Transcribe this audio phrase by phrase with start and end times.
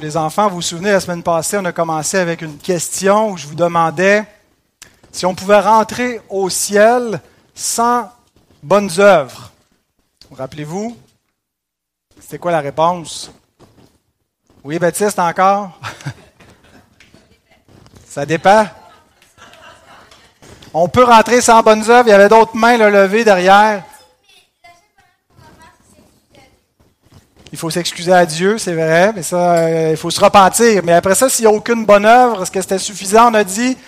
[0.00, 3.36] Les enfants, vous vous souvenez, la semaine passée, on a commencé avec une question où
[3.36, 4.24] je vous demandais
[5.12, 7.20] si on pouvait rentrer au ciel
[7.54, 8.10] sans
[8.62, 9.52] bonnes œuvres.
[10.30, 10.96] Rappelez-vous,
[12.18, 13.30] c'était quoi la réponse?
[14.64, 15.78] Oui, Baptiste, encore?
[18.08, 18.66] Ça dépend.
[20.72, 22.08] On peut rentrer sans bonnes œuvres.
[22.08, 23.84] Il y avait d'autres mains levées derrière.
[27.54, 30.82] Il faut s'excuser à Dieu, c'est vrai, mais ça, euh, il faut se repentir.
[30.82, 33.30] Mais après ça, s'il n'y a aucune bonne œuvre, est-ce que c'était suffisant?
[33.30, 33.78] On a dit,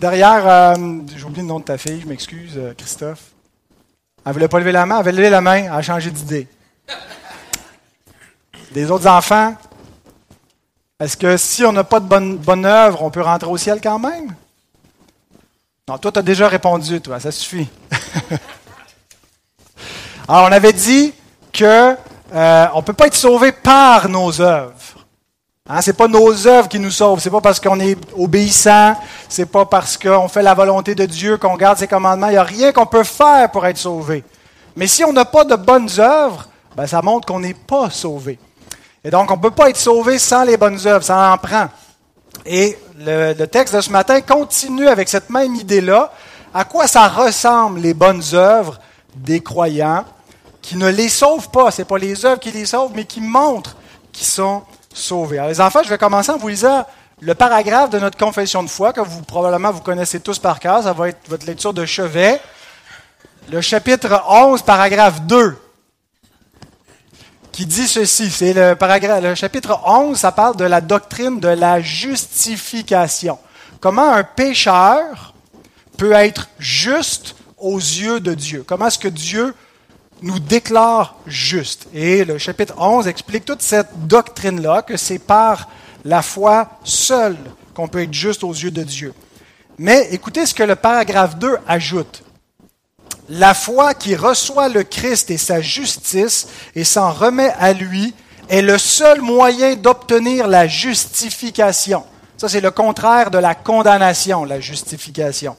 [0.00, 0.74] derrière, euh,
[1.16, 3.22] j'ai oublié le nom de ta fille, je m'excuse, euh, Christophe.
[4.24, 6.10] Elle ne voulait pas lever la main, elle avait levé la main, elle a changé
[6.10, 6.48] d'idée.
[8.72, 9.54] Des autres enfants,
[10.98, 13.78] est-ce que si on n'a pas de bonne, bonne œuvre, on peut rentrer au ciel
[13.80, 14.34] quand même?
[15.86, 17.68] Non, toi, tu as déjà répondu, toi, ça suffit.
[20.26, 21.14] Alors, on avait dit
[21.52, 21.96] que
[22.34, 24.74] euh, on ne peut pas être sauvé par nos œuvres.
[25.68, 27.20] Hein, ce n'est pas nos œuvres qui nous sauvent.
[27.20, 28.96] Ce n'est pas parce qu'on est obéissant.
[29.28, 32.28] Ce n'est pas parce qu'on fait la volonté de Dieu qu'on garde ses commandements.
[32.28, 34.24] Il n'y a rien qu'on peut faire pour être sauvé.
[34.76, 38.38] Mais si on n'a pas de bonnes œuvres, ben, ça montre qu'on n'est pas sauvé.
[39.04, 41.04] Et donc, on ne peut pas être sauvé sans les bonnes œuvres.
[41.04, 41.68] Ça en prend.
[42.46, 46.12] Et le, le texte de ce matin continue avec cette même idée-là.
[46.54, 48.78] À quoi ça ressemble les bonnes œuvres
[49.14, 50.04] des croyants?
[50.62, 51.70] Qui ne les sauvent pas.
[51.70, 53.76] Ce n'est pas les œuvres qui les sauvent, mais qui montrent
[54.12, 55.38] qu'ils sont sauvés.
[55.38, 56.84] Alors, les enfants, je vais commencer en vous lisant
[57.20, 60.82] le paragraphe de notre confession de foi, que vous probablement vous connaissez tous par cœur.
[60.82, 62.40] Ça va être votre lecture de chevet.
[63.50, 65.56] Le chapitre 11, paragraphe 2,
[67.50, 68.30] qui dit ceci.
[68.30, 73.38] C'est le, paragraphe, le chapitre 11, ça parle de la doctrine de la justification.
[73.80, 75.34] Comment un pécheur
[75.96, 78.64] peut être juste aux yeux de Dieu?
[78.66, 79.54] Comment est-ce que Dieu
[80.22, 81.86] nous déclare juste.
[81.94, 85.68] Et le chapitre 11 explique toute cette doctrine-là, que c'est par
[86.04, 87.36] la foi seule
[87.74, 89.14] qu'on peut être juste aux yeux de Dieu.
[89.78, 92.24] Mais écoutez ce que le paragraphe 2 ajoute.
[93.28, 98.14] La foi qui reçoit le Christ et sa justice et s'en remet à lui
[98.48, 102.04] est le seul moyen d'obtenir la justification.
[102.38, 105.56] Ça, c'est le contraire de la condamnation, la justification.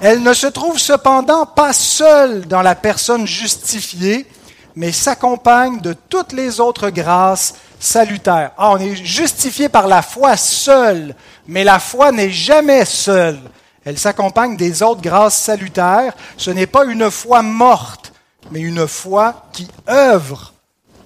[0.00, 4.26] Elle ne se trouve cependant pas seule dans la personne justifiée,
[4.74, 8.52] mais s'accompagne de toutes les autres grâces salutaires.
[8.58, 11.14] Ah, on est justifié par la foi seule,
[11.46, 13.40] mais la foi n'est jamais seule.
[13.84, 16.12] Elle s'accompagne des autres grâces salutaires.
[16.36, 18.12] Ce n'est pas une foi morte,
[18.50, 20.52] mais une foi qui œuvre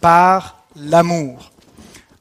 [0.01, 1.50] par l'amour.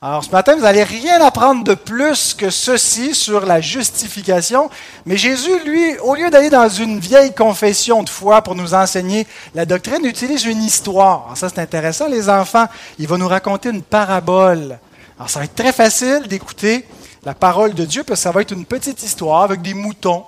[0.01, 4.69] Alors ce matin, vous n'allez rien apprendre de plus que ceci sur la justification,
[5.05, 9.27] mais Jésus, lui, au lieu d'aller dans une vieille confession de foi pour nous enseigner
[9.55, 11.23] la doctrine, utilise une histoire.
[11.25, 12.67] Alors ça, c'est intéressant, les enfants.
[12.97, 14.79] Il va nous raconter une parabole.
[15.17, 16.87] Alors ça va être très facile d'écouter
[17.25, 20.23] la parole de Dieu, parce que ça va être une petite histoire avec des moutons,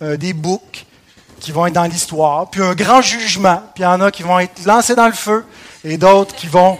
[0.00, 0.86] euh, des boucs
[1.38, 4.22] qui vont être dans l'histoire, puis un grand jugement, puis il y en a qui
[4.22, 5.44] vont être lancés dans le feu,
[5.84, 6.78] et d'autres qui vont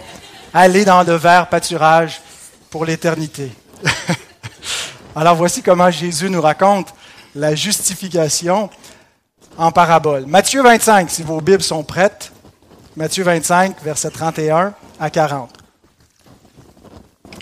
[0.53, 2.21] aller dans le vert pâturage
[2.69, 3.51] pour l'éternité.
[5.15, 6.93] Alors voici comment Jésus nous raconte
[7.35, 8.69] la justification
[9.57, 10.25] en parabole.
[10.25, 12.31] Matthieu 25, si vos Bibles sont prêtes.
[12.95, 15.49] Matthieu 25, versets 31 à 40.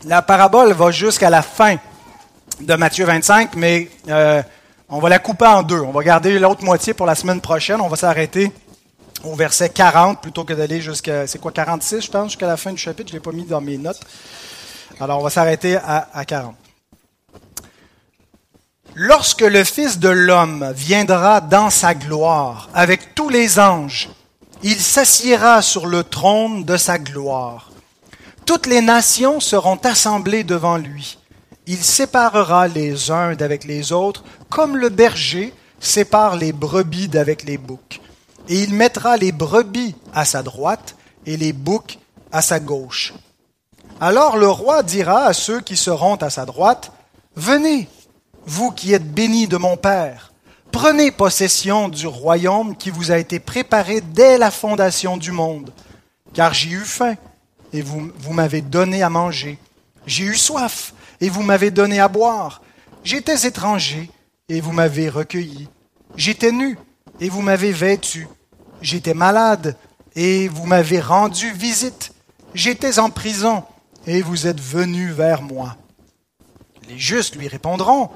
[0.06, 1.76] La parabole va jusqu'à la fin
[2.60, 4.42] de Matthieu 25, mais euh,
[4.90, 5.80] on va la couper en deux.
[5.80, 7.82] On va garder l'autre moitié pour la semaine prochaine.
[7.82, 8.52] On va s'arrêter
[9.24, 12.72] au verset 40 plutôt que d'aller jusqu'à, c'est quoi, 46, je pense, jusqu'à la fin
[12.72, 13.10] du chapitre?
[13.10, 14.00] Je l'ai pas mis dans mes notes.
[15.00, 16.56] Alors, on va s'arrêter à, à 40.
[18.96, 24.10] Lorsque le Fils de l'homme viendra dans sa gloire avec tous les anges,
[24.64, 27.72] il s'assiera sur le trône de sa gloire.
[28.46, 31.18] Toutes les nations seront assemblées devant lui.
[31.68, 37.58] Il séparera les uns d'avec les autres, comme le berger sépare les brebis d'avec les
[37.58, 38.01] boucs
[38.48, 42.00] et il mettra les brebis à sa droite et les boucs
[42.32, 43.14] à sa gauche.
[44.00, 46.92] Alors le roi dira à ceux qui seront à sa droite,
[47.36, 47.88] Venez,
[48.46, 50.34] vous qui êtes bénis de mon Père,
[50.72, 55.72] prenez possession du royaume qui vous a été préparé dès la fondation du monde,
[56.34, 57.16] car j'ai eu faim
[57.72, 59.58] et vous, vous m'avez donné à manger,
[60.06, 62.62] j'ai eu soif et vous m'avez donné à boire,
[63.04, 64.10] j'étais étranger
[64.50, 65.70] et vous m'avez recueilli,
[66.18, 66.78] j'étais nu
[67.22, 68.28] et vous m'avez vêtu.
[68.82, 69.78] J'étais malade
[70.16, 72.12] et vous m'avez rendu visite.
[72.54, 73.64] J'étais en prison
[74.08, 75.78] et vous êtes venu vers moi.
[76.90, 78.10] Les justes lui répondront,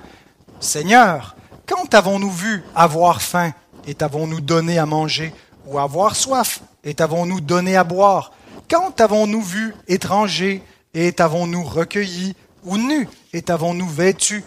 [0.59, 1.35] Seigneur,
[1.67, 3.53] quand avons-nous vu avoir faim
[3.87, 5.33] et t'avons-nous donné à manger,
[5.67, 8.31] ou avoir soif et t'avons-nous donné à boire?
[8.69, 10.63] Quand avons-nous vu étranger
[10.95, 14.43] et t'avons-nous recueillis, ou nus, et t'avons-nous vêtus?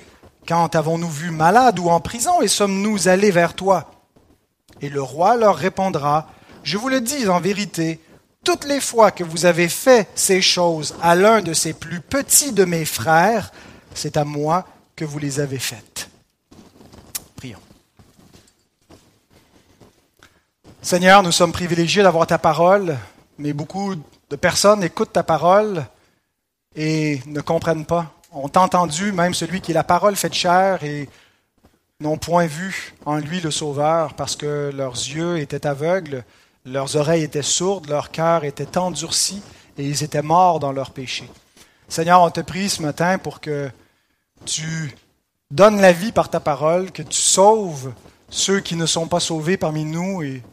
[0.49, 3.98] Quand avons-nous vu malade ou en prison, et sommes-nous allés vers toi?
[4.81, 6.29] Et le roi leur répondra,
[6.63, 8.01] Je vous le dis en vérité,
[8.45, 12.53] toutes les fois que vous avez fait ces choses à l'un de ces plus petits
[12.53, 13.53] de mes frères,
[13.95, 14.67] c'est à moi
[14.97, 16.09] que vous les avez faites.
[17.37, 17.61] Prions.
[20.83, 22.97] Seigneur, nous sommes privilégiés d'avoir ta parole,
[23.39, 25.85] mais beaucoup de personnes écoutent ta parole
[26.75, 28.15] et ne comprennent pas.
[28.33, 31.09] On t'a entendu, même celui qui est la parole faite chair, et
[32.01, 36.23] n'ont point vu en lui le Sauveur, parce que leurs yeux étaient aveugles,
[36.65, 39.43] leurs oreilles étaient sourdes, leur cœur était endurci,
[39.77, 41.29] et ils étaient morts dans leurs péchés.
[41.89, 43.69] Seigneur, on te prie ce matin pour que
[44.45, 44.95] tu
[45.51, 47.93] donnes la vie par ta parole, que tu sauves
[48.31, 50.45] ceux qui ne sont pas sauvés parmi nous et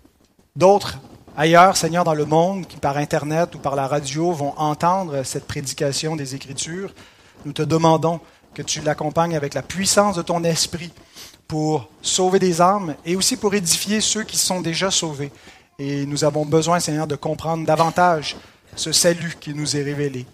[0.55, 0.97] d'autres
[1.37, 5.45] ailleurs, Seigneur, dans le monde, qui par Internet ou par la radio vont entendre cette
[5.45, 6.91] prédication des Écritures,
[7.45, 8.19] nous te demandons
[8.55, 10.91] que tu l'accompagnes avec la puissance de ton esprit
[11.47, 15.31] pour sauver des âmes et aussi pour édifier ceux qui sont déjà sauvés.
[15.77, 18.35] Et nous avons besoin, Seigneur, de comprendre davantage
[18.75, 20.25] ce salut qui nous est révélé.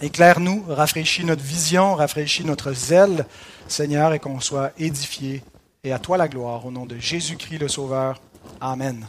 [0.00, 3.26] Éclaire-nous, rafraîchis notre vision, rafraîchis notre zèle,
[3.68, 5.42] Seigneur, et qu'on soit édifié.
[5.84, 8.20] Et à toi la gloire, au nom de Jésus-Christ le Sauveur.
[8.60, 9.06] Amen.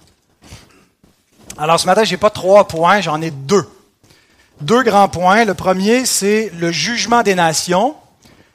[1.57, 3.67] Alors ce matin, je n'ai pas trois points, j'en ai deux.
[4.61, 5.45] Deux grands points.
[5.45, 7.95] Le premier, c'est le jugement des nations.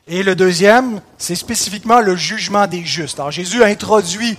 [0.08, 3.20] Et le deuxième, c'est spécifiquement le jugement des justes.
[3.20, 4.36] Alors Jésus a introduit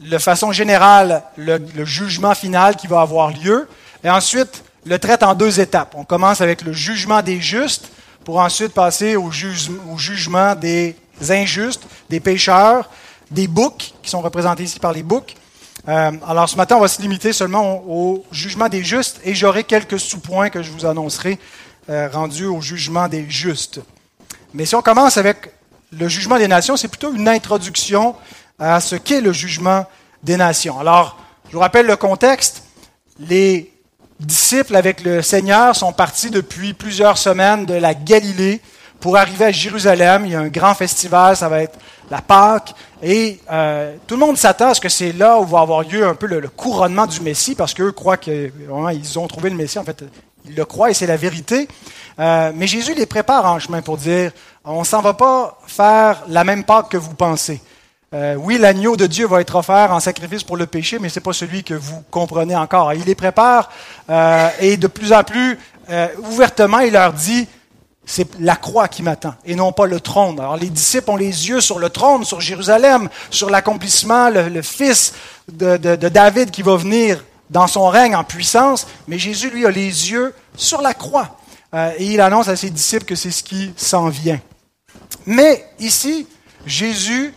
[0.00, 3.68] de façon générale le, jugement final qui va avoir lieu.
[4.04, 5.94] Et ensuite, le traite en deux étapes.
[5.96, 7.90] On commence avec le jugement des justes
[8.24, 10.94] pour ensuite passer au, au jugement des
[11.30, 12.90] injustes, des pécheurs,
[13.30, 15.34] des boucs, qui sont représentés ici par les boucs,
[15.88, 19.62] euh, alors ce matin, on va se limiter seulement au, jugement des justes et j'aurai
[19.62, 21.38] quelques sous-points que je vous annoncerai
[21.88, 23.80] euh, rendus au jugement des justes.
[24.54, 25.50] Mais si on commence avec
[25.92, 28.14] le jugement des nations, c'est plutôt une introduction
[28.58, 29.86] à ce qu'est le jugement
[30.22, 30.78] des nations.
[30.78, 32.62] Alors, je vous rappelle le contexte.
[33.18, 33.72] Les
[34.18, 38.60] disciples avec le Seigneur sont partis depuis plusieurs semaines de la Galilée
[39.00, 40.24] pour arriver à Jérusalem.
[40.26, 41.78] Il y a un grand festival, ça va être
[42.10, 42.74] la Pâque.
[43.02, 46.06] Et euh, tout le monde s'attend à ce que c'est là où va avoir lieu
[46.06, 49.78] un peu le, couronnement du Messie, parce qu'eux croient qu'ils ont trouvé le Messie.
[49.78, 50.04] En fait,
[50.54, 51.68] le croient et c'est la vérité.
[52.18, 54.32] Euh, mais Jésus les prépare en chemin pour dire,
[54.64, 57.60] on s'en va pas faire la même Pâque que vous pensez.
[58.14, 61.18] Euh, oui, l'agneau de Dieu va être offert en sacrifice pour le péché, mais ce
[61.18, 62.92] n'est pas celui que vous comprenez encore.
[62.94, 63.70] Il les prépare
[64.60, 65.58] et de plus en plus
[66.18, 67.46] ouvertement, il leur dit,
[68.06, 70.38] c'est la croix qui m'attend et non pas le trône.
[70.38, 75.12] Alors les disciples ont les yeux sur le trône, sur Jérusalem, sur l'accomplissement, le, fils
[75.52, 80.10] de, David qui va venir dans son règne en puissance, mais Jésus, lui, a les
[80.10, 81.38] yeux sur la croix.
[81.74, 84.40] Euh, et il annonce à ses disciples que c'est ce qui s'en vient.
[85.26, 86.26] Mais ici,
[86.64, 87.34] Jésus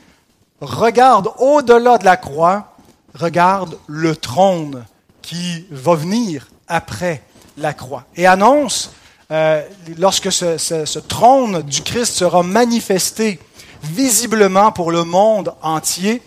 [0.62, 2.76] regarde au-delà de la croix,
[3.14, 4.86] regarde le trône
[5.22, 7.24] qui va venir après
[7.58, 8.92] la croix et annonce
[9.32, 9.64] euh,
[9.98, 13.40] lorsque ce, trône du Christ sera manifesté
[13.84, 16.22] visiblement pour le monde entier,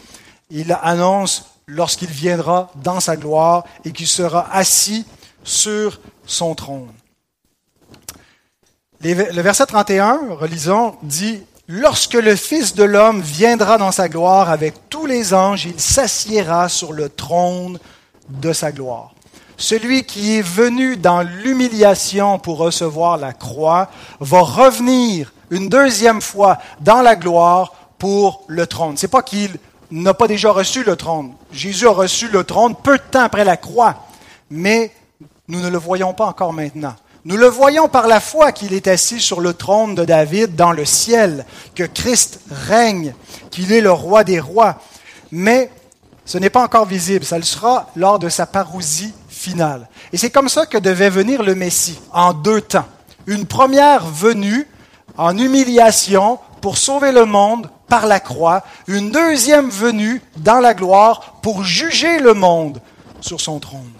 [0.50, 5.06] il annonce lorsqu'il viendra dans sa gloire et qu'il sera assis
[5.44, 6.92] sur son trône.
[9.00, 14.90] Le verset 31, relisons, dit, Lorsque le Fils de l'homme viendra dans sa gloire avec
[14.90, 17.78] tous les anges, il s'assiera sur le trône
[18.28, 19.14] de sa gloire.
[19.56, 23.88] Celui qui est venu dans l'humiliation pour recevoir la croix
[24.18, 28.96] va revenir une deuxième fois dans la gloire pour le trône.
[28.96, 29.56] C'est pas qu'il
[30.00, 31.32] n'a pas déjà reçu le trône.
[31.52, 34.06] Jésus a reçu le trône peu de temps après la croix,
[34.50, 34.90] mais
[35.48, 36.94] nous ne le voyons pas encore maintenant.
[37.24, 40.72] Nous le voyons par la foi qu'il est assis sur le trône de David dans
[40.72, 41.44] le ciel,
[41.74, 43.14] que Christ règne,
[43.50, 44.78] qu'il est le roi des rois.
[45.30, 45.70] Mais
[46.24, 47.24] ce n'est pas encore visible.
[47.24, 49.88] Ça le sera lors de sa parousie finale.
[50.12, 52.86] Et c'est comme ça que devait venir le Messie, en deux temps.
[53.26, 54.66] Une première venue
[55.16, 61.34] en humiliation pour sauver le monde par la croix, une deuxième venue dans la gloire
[61.42, 62.80] pour juger le monde
[63.20, 63.92] sur son trône.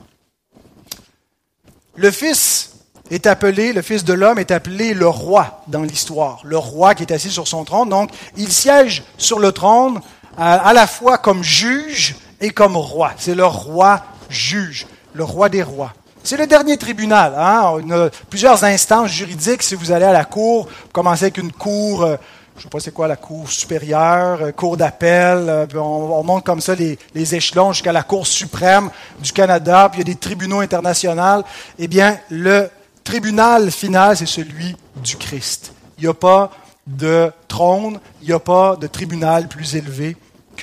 [1.96, 2.70] Le Fils
[3.10, 7.02] est appelé, le Fils de l'homme est appelé le roi dans l'histoire, le roi qui
[7.02, 7.90] est assis sur son trône.
[7.90, 8.08] Donc,
[8.38, 10.00] il siège sur le trône
[10.38, 13.12] à, la fois comme juge et comme roi.
[13.18, 15.92] C'est le roi juge le roi des rois.
[16.24, 17.34] C'est le dernier tribunal.
[17.36, 17.74] Hein?
[17.74, 19.62] On a plusieurs instances juridiques.
[19.62, 22.16] Si vous allez à la cour, commencez avec une cour, euh,
[22.56, 25.48] je sais pas c'est quoi la cour supérieure, euh, cour d'appel.
[25.48, 26.98] Euh, on, monte comme ça les,
[27.34, 28.90] échelons jusqu'à la Cour suprême
[29.20, 29.88] du Canada.
[29.90, 31.42] Puis il y a des tribunaux internationaux.
[31.78, 32.68] Eh bien, le
[33.04, 35.72] tribunal final, c'est celui du Christ.
[35.98, 36.50] Il n'y a pas
[36.86, 40.16] de trône, il n'y a pas de tribunal plus élevé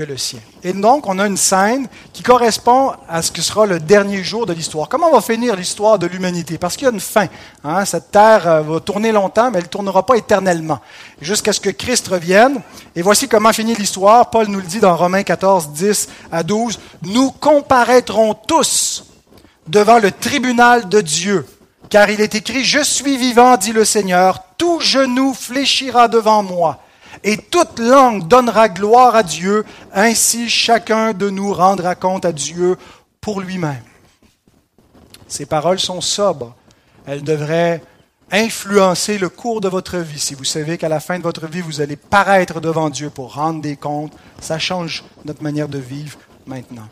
[0.05, 0.15] le.
[0.63, 4.45] Et donc, on a une scène qui correspond à ce que sera le dernier jour
[4.45, 4.89] de l'histoire.
[4.89, 6.57] Comment va finir l'histoire de l'humanité?
[6.57, 7.27] Parce qu'il y a une fin.
[7.63, 7.85] Hein.
[7.85, 10.79] Cette terre euh, va tourner longtemps, mais elle ne tournera pas éternellement,
[11.21, 12.61] jusqu'à ce que Christ revienne.
[12.95, 14.29] Et voici comment finit l'histoire.
[14.29, 16.79] Paul nous le dit dans Romains 14, 10 à 12.
[17.03, 19.05] Nous comparaîtrons tous
[19.67, 21.45] devant le tribunal de Dieu
[21.89, 26.79] car il est écrit, Je suis vivant, dit le Seigneur, tout genou fléchira devant moi,
[27.23, 32.77] et toute langue donnera gloire à Dieu, ainsi chacun de nous rendra compte à Dieu
[33.21, 33.83] pour lui-même.
[35.27, 36.55] Ces paroles sont sobres.
[37.05, 37.81] Elles devraient
[38.31, 40.19] influencer le cours de votre vie.
[40.19, 43.33] Si vous savez qu'à la fin de votre vie, vous allez paraître devant Dieu pour
[43.33, 46.87] rendre des comptes, ça change notre manière de vivre maintenant.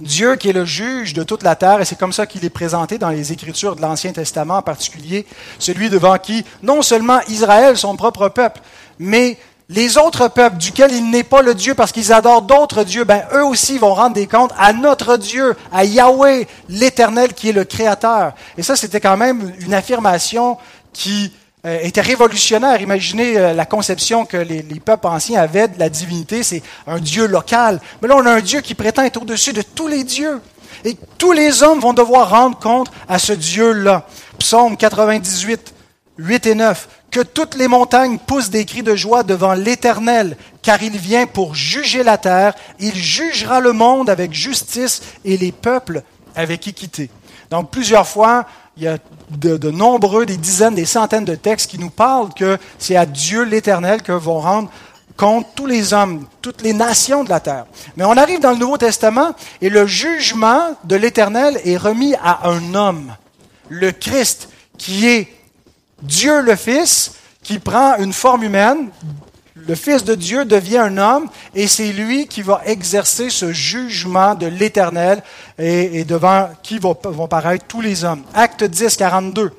[0.00, 2.50] Dieu qui est le juge de toute la terre, et c'est comme ça qu'il est
[2.50, 5.26] présenté dans les Écritures de l'Ancien Testament en particulier,
[5.58, 8.60] celui devant qui non seulement Israël, son propre peuple,
[8.98, 13.04] mais les autres peuples duquel il n'est pas le Dieu parce qu'ils adorent d'autres dieux,
[13.04, 17.52] ben eux aussi vont rendre des comptes à notre Dieu, à Yahweh, l'Éternel qui est
[17.52, 18.34] le Créateur.
[18.58, 20.58] Et ça, c'était quand même une affirmation
[20.92, 21.32] qui
[21.64, 22.80] était révolutionnaire.
[22.80, 27.26] Imaginez euh, la conception que les, peuples anciens avaient de la divinité, c'est un Dieu
[27.26, 27.80] local.
[28.02, 30.40] Mais là, on a un Dieu qui prétend être au-dessus de tous les dieux.
[30.84, 34.06] Et tous les hommes vont devoir rendre compte à ce Dieu-là.
[34.38, 35.74] Psaume 98,
[36.18, 36.88] 8 et 9.
[37.10, 41.54] Que toutes les montagnes poussent des cris de joie devant l'Éternel, car il vient pour
[41.54, 42.54] juger la terre.
[42.80, 46.02] Il jugera le monde avec justice et les peuples
[46.34, 47.08] avec équité.
[47.50, 48.98] Donc plusieurs fois, il y a
[49.30, 53.44] de, nombreux, des dizaines, des centaines de textes qui nous parlent que c'est à Dieu
[53.44, 54.70] l'Éternel que vont rendre
[55.16, 57.66] compte tous les hommes, toutes les nations de la terre.
[57.96, 62.48] Mais on arrive dans le Nouveau Testament et le jugement de l'Éternel est remis à
[62.48, 63.14] un homme,
[63.68, 65.32] le Christ, qui est
[66.02, 67.12] Dieu le Fils,
[67.44, 68.88] qui prend une forme humaine,
[69.66, 74.34] le Fils de Dieu devient un homme et c'est lui qui va exercer ce jugement
[74.34, 75.22] de l'Éternel
[75.58, 78.22] et, devant qui vont, paraître tous les hommes.
[78.34, 79.52] Acte 10, 42.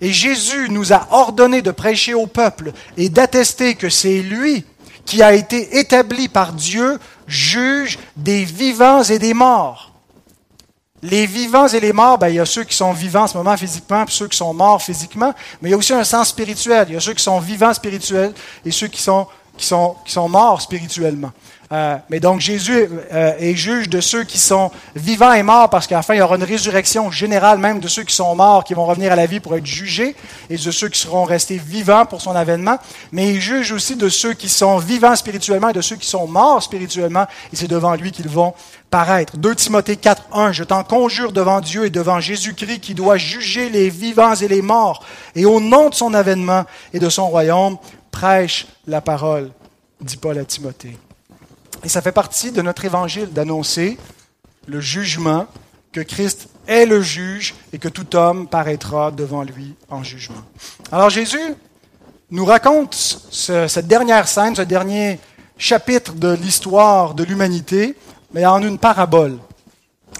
[0.00, 4.64] Et Jésus nous a ordonné de prêcher au peuple et d'attester que c'est lui
[5.04, 9.92] qui a été établi par Dieu juge des vivants et des morts.
[11.02, 13.36] Les vivants et les morts, ben, il y a ceux qui sont vivants en ce
[13.36, 16.28] moment physiquement, puis ceux qui sont morts physiquement, mais il y a aussi un sens
[16.28, 16.86] spirituel.
[16.88, 18.32] Il y a ceux qui sont vivants spirituels
[18.64, 19.26] et ceux qui sont
[19.58, 21.32] qui sont, qui sont morts spirituellement.
[21.70, 25.86] Euh, mais donc Jésus euh, est juge de ceux qui sont vivants et morts, parce
[25.86, 28.64] qu'à la fin, il y aura une résurrection générale même de ceux qui sont morts,
[28.64, 30.16] qui vont revenir à la vie pour être jugés,
[30.48, 32.78] et de ceux qui seront restés vivants pour son avènement.
[33.12, 36.26] Mais il juge aussi de ceux qui sont vivants spirituellement et de ceux qui sont
[36.26, 38.54] morts spirituellement, et c'est devant lui qu'ils vont
[38.90, 39.36] paraître.
[39.36, 43.68] 2 Timothée 4, 1, je t'en conjure devant Dieu et devant Jésus-Christ qui doit juger
[43.68, 45.04] les vivants et les morts,
[45.36, 47.76] et au nom de son avènement et de son royaume,
[48.10, 49.50] prêche la parole,
[50.00, 50.96] dit Paul à Timothée.
[51.84, 53.98] Et ça fait partie de notre évangile d'annoncer
[54.66, 55.46] le jugement,
[55.92, 60.42] que Christ est le juge et que tout homme paraîtra devant lui en jugement.
[60.92, 61.54] Alors Jésus
[62.30, 65.18] nous raconte cette dernière scène, ce dernier
[65.56, 67.96] chapitre de l'histoire de l'humanité,
[68.32, 69.38] mais en une parabole.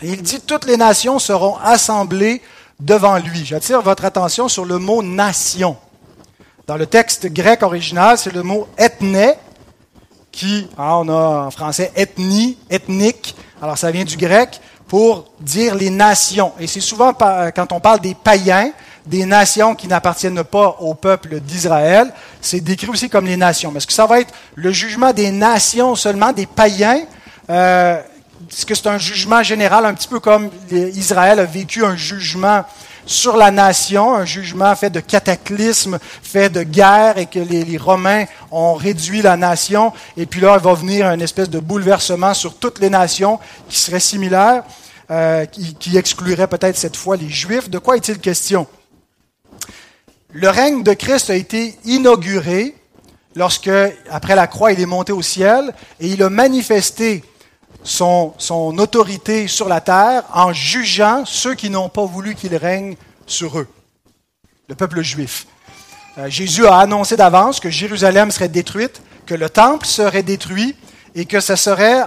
[0.02, 2.40] Il dit, toutes les nations seront assemblées
[2.80, 3.44] devant lui.
[3.44, 5.76] J'attire votre attention sur le mot nation.
[6.68, 9.32] Dans le texte grec original, c'est le mot ethné,
[10.30, 15.74] qui, hein, on a en français ethnie, ethnique, alors ça vient du grec, pour dire
[15.74, 16.52] les nations.
[16.60, 18.70] Et c'est souvent quand on parle des païens,
[19.06, 23.72] des nations qui n'appartiennent pas au peuple d'Israël, c'est décrit aussi comme les nations.
[23.72, 27.00] Mais est-ce que ça va être le jugement des nations seulement, des païens
[27.48, 27.98] euh,
[28.50, 32.62] Est-ce que c'est un jugement général, un petit peu comme Israël a vécu un jugement
[33.08, 38.26] sur la nation, un jugement fait de cataclysmes, fait de guerre, et que les, Romains
[38.50, 39.92] ont réduit la nation.
[40.16, 43.78] Et puis là, il va venir un espèce de bouleversement sur toutes les nations qui
[43.78, 44.62] serait similaire,
[45.10, 47.70] euh, qui, qui exclurait peut-être cette fois les Juifs.
[47.70, 48.66] De quoi est-il question?
[50.30, 52.74] Le règne de Christ a été inauguré
[53.34, 53.70] lorsque,
[54.10, 57.24] après la croix, il est monté au ciel et il a manifesté
[57.82, 58.34] son,
[58.78, 63.68] autorité sur la terre en jugeant ceux qui n'ont pas voulu qu'il règne sur eux,
[64.68, 65.46] le peuple juif.
[66.18, 70.74] Euh, Jésus a annoncé d'avance que Jérusalem serait détruite, que le temple serait détruit
[71.14, 72.02] et que ce serait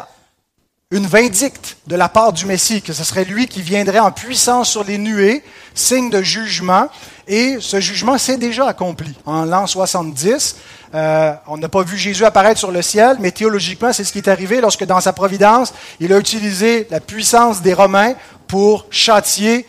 [0.92, 4.70] une vindicte de la part du Messie, que ce serait lui qui viendrait en puissance
[4.70, 5.42] sur les nuées,
[5.74, 6.90] signe de jugement,
[7.28, 9.16] et ce jugement s'est déjà accompli.
[9.25, 10.58] En l'an 70,
[10.93, 14.19] euh, on n'a pas vu Jésus apparaître sur le ciel, mais théologiquement, c'est ce qui
[14.19, 18.13] est arrivé lorsque dans sa providence, il a utilisé la puissance des Romains
[18.48, 19.65] pour châtier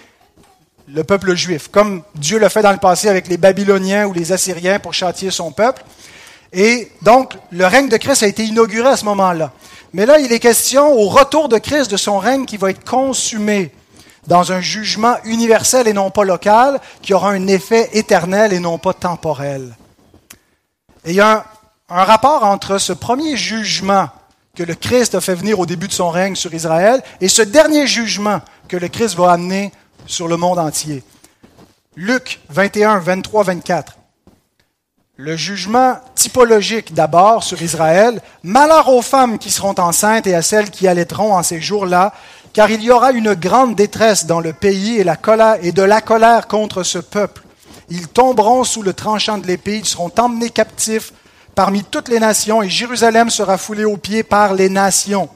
[0.88, 4.32] le peuple juif, comme Dieu l'a fait dans le passé avec les Babyloniens ou les
[4.32, 5.82] Assyriens pour châtier son peuple.
[6.52, 9.52] Et donc, le règne de Christ a été inauguré à ce moment-là.
[9.94, 12.84] Mais là, il est question au retour de Christ de son règne qui va être
[12.84, 13.70] consumé
[14.26, 18.78] dans un jugement universel et non pas local, qui aura un effet éternel et non
[18.78, 19.74] pas temporel.
[21.04, 21.44] Et il y a
[21.88, 24.08] un, rapport entre ce premier jugement
[24.54, 27.42] que le Christ a fait venir au début de son règne sur Israël et ce
[27.42, 29.72] dernier jugement que le Christ va amener
[30.06, 31.02] sur le monde entier.
[31.96, 33.96] Luc 21, 23, 24.
[35.16, 38.20] Le jugement typologique d'abord sur Israël.
[38.42, 42.12] Malheur aux femmes qui seront enceintes et à celles qui allaiteront en ces jours-là,
[42.52, 45.04] car il y aura une grande détresse dans le pays et
[45.72, 47.42] de la colère contre ce peuple.
[47.94, 51.12] Ils tomberont sous le tranchant de l'épée, ils seront emmenés captifs
[51.54, 55.28] parmi toutes les nations et Jérusalem sera foulée aux pieds par les nations.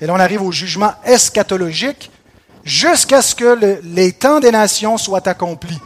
[0.00, 2.12] Et là, on arrive au jugement eschatologique
[2.62, 5.80] jusqu'à ce que les temps des nations soient accomplis,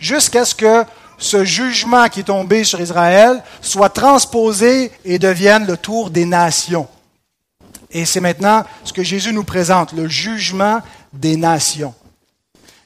[0.00, 0.84] jusqu'à ce que
[1.18, 6.88] ce jugement qui est tombé sur Israël soit transposé et devienne le tour des nations.
[7.92, 10.82] Et c'est maintenant ce que Jésus nous présente, le jugement
[11.12, 11.94] des nations.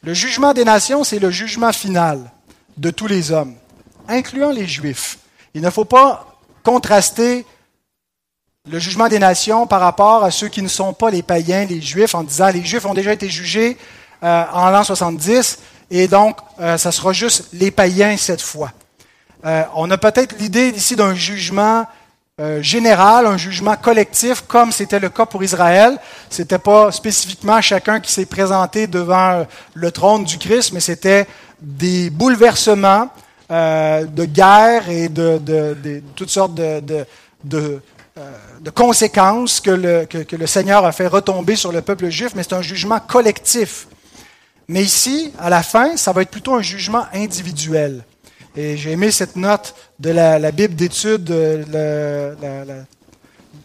[0.03, 2.31] Le jugement des nations, c'est le jugement final
[2.79, 3.55] de tous les hommes,
[4.09, 5.19] incluant les Juifs.
[5.55, 7.45] Il ne faut pas contraster
[8.71, 11.81] le jugement des nations par rapport à ceux qui ne sont pas les païens, les
[11.81, 13.77] juifs, en disant les juifs ont déjà été jugés
[14.23, 15.59] euh, en l'an 70
[15.91, 18.73] et donc euh, ça sera juste les païens cette fois.
[19.45, 21.87] Euh, on a peut-être l'idée ici d'un jugement
[22.61, 25.99] général, un jugement collectif, comme c'était le cas pour Israël.
[26.31, 29.45] C'était pas spécifiquement chacun qui s'est présenté devant
[29.75, 31.27] le trône du Christ, mais c'était
[31.61, 33.11] des bouleversements
[33.50, 37.07] de guerre et de, toutes sortes de,
[38.19, 42.62] euh, conséquences que le, Seigneur a fait retomber sur le peuple juif, mais c'est un
[42.62, 43.87] jugement collectif.
[44.67, 48.05] Mais ici, à la fin, ça va être plutôt un jugement individuel.
[48.57, 52.75] Et j'ai aimé cette note de la, Bible d'études, la, la,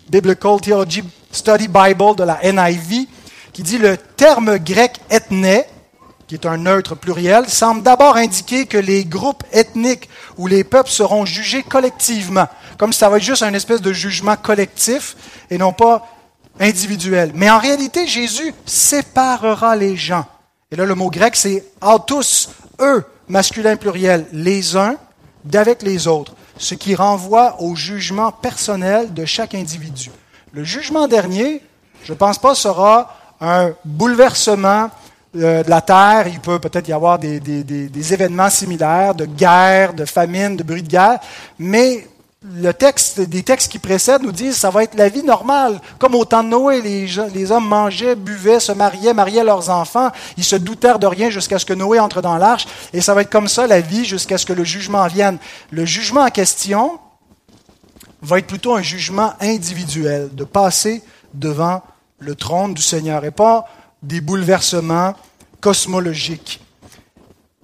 [0.10, 3.08] Biblical Theology Study Bible de la NIV,
[3.52, 5.66] qui dit le terme grec ethné,
[6.28, 10.90] qui est un neutre pluriel, semble d'abord indiquer que les groupes ethniques ou les peuples
[10.90, 15.16] seront jugés collectivement comme si ça va être juste un espèce de jugement collectif
[15.50, 16.08] et non pas
[16.60, 17.32] individuel.
[17.34, 20.26] Mais en réalité, Jésus séparera les gens.
[20.72, 24.96] Et là, le mot grec, c'est autos, eux, masculin pluriel, les uns
[25.46, 30.10] d'avec les autres, ce qui renvoie au jugement personnel de chaque individu.
[30.52, 31.62] Le jugement dernier,
[32.04, 34.90] je ne pense pas, sera un bouleversement
[35.34, 36.28] de la terre.
[36.28, 40.84] Il peut peut-être y avoir des, des, événements similaires, de guerre, de famine, de bruit
[40.84, 41.20] de guerre,
[41.58, 42.08] mais
[42.44, 45.80] le texte, des textes qui précèdent nous disent que ça va être la vie normale.
[45.98, 50.12] Comme au temps de Noé, les, les, hommes mangeaient, buvaient, se mariaient, mariaient leurs enfants.
[50.36, 52.66] Ils se doutèrent de rien jusqu'à ce que Noé entre dans l'arche.
[52.92, 55.38] Et ça va être comme ça la vie jusqu'à ce que le jugement vienne.
[55.72, 57.00] Le jugement en question
[58.22, 61.02] va être plutôt un jugement individuel, de passer
[61.34, 61.82] devant
[62.20, 63.66] le trône du Seigneur et pas
[64.04, 65.16] des bouleversements
[65.60, 66.62] cosmologiques.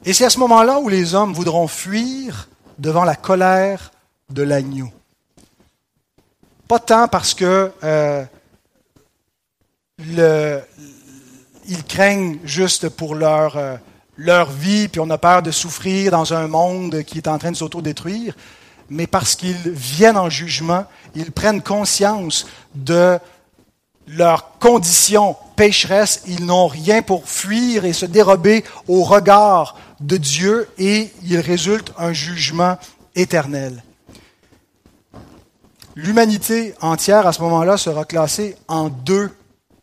[0.05, 2.47] Et c'est à ce moment-là où les hommes voudront fuir
[2.77, 3.91] devant la colère
[4.29, 4.89] de l'agneau.
[6.67, 8.23] Pas tant parce que euh,
[9.99, 10.61] le,
[11.67, 13.75] ils craignent juste pour leur, euh,
[14.15, 17.51] leur vie, puis on a peur de souffrir dans un monde qui est en train
[17.51, 18.35] de s'autodétruire,
[18.89, 23.19] mais parce qu'ils viennent en jugement, ils prennent conscience de
[24.09, 30.67] leur condition pécheresse, ils n'ont rien pour fuir et se dérober au regard de Dieu
[30.77, 32.77] et il résulte un jugement
[33.15, 33.83] éternel.
[35.95, 39.31] L'humanité entière, à ce moment-là, sera classée en deux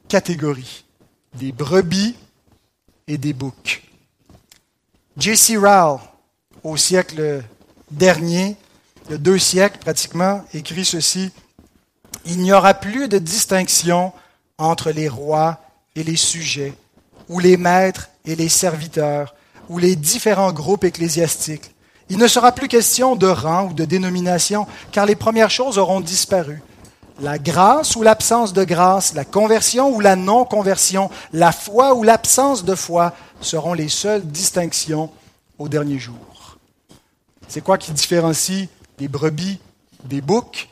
[0.09, 0.85] catégories,
[1.35, 2.17] des brebis
[3.07, 3.83] et des boucs.
[5.17, 5.57] J.C.
[5.57, 6.01] Rowell,
[6.63, 7.43] au siècle
[7.91, 8.57] dernier,
[9.09, 11.31] de deux siècles pratiquement, écrit ceci,
[12.27, 14.13] Il n'y aura plus de distinction
[14.59, 15.61] entre les rois
[15.95, 16.75] et les sujets,
[17.29, 19.35] ou les maîtres et les serviteurs,
[19.69, 21.75] ou les différents groupes ecclésiastiques.
[22.09, 26.01] Il ne sera plus question de rang ou de dénomination, car les premières choses auront
[26.01, 26.63] disparu.
[27.21, 32.65] La grâce ou l'absence de grâce, la conversion ou la non-conversion, la foi ou l'absence
[32.65, 35.11] de foi seront les seules distinctions
[35.59, 36.59] au dernier jour.
[37.49, 39.59] C'est quoi qui différencie les brebis
[40.05, 40.69] des boucs?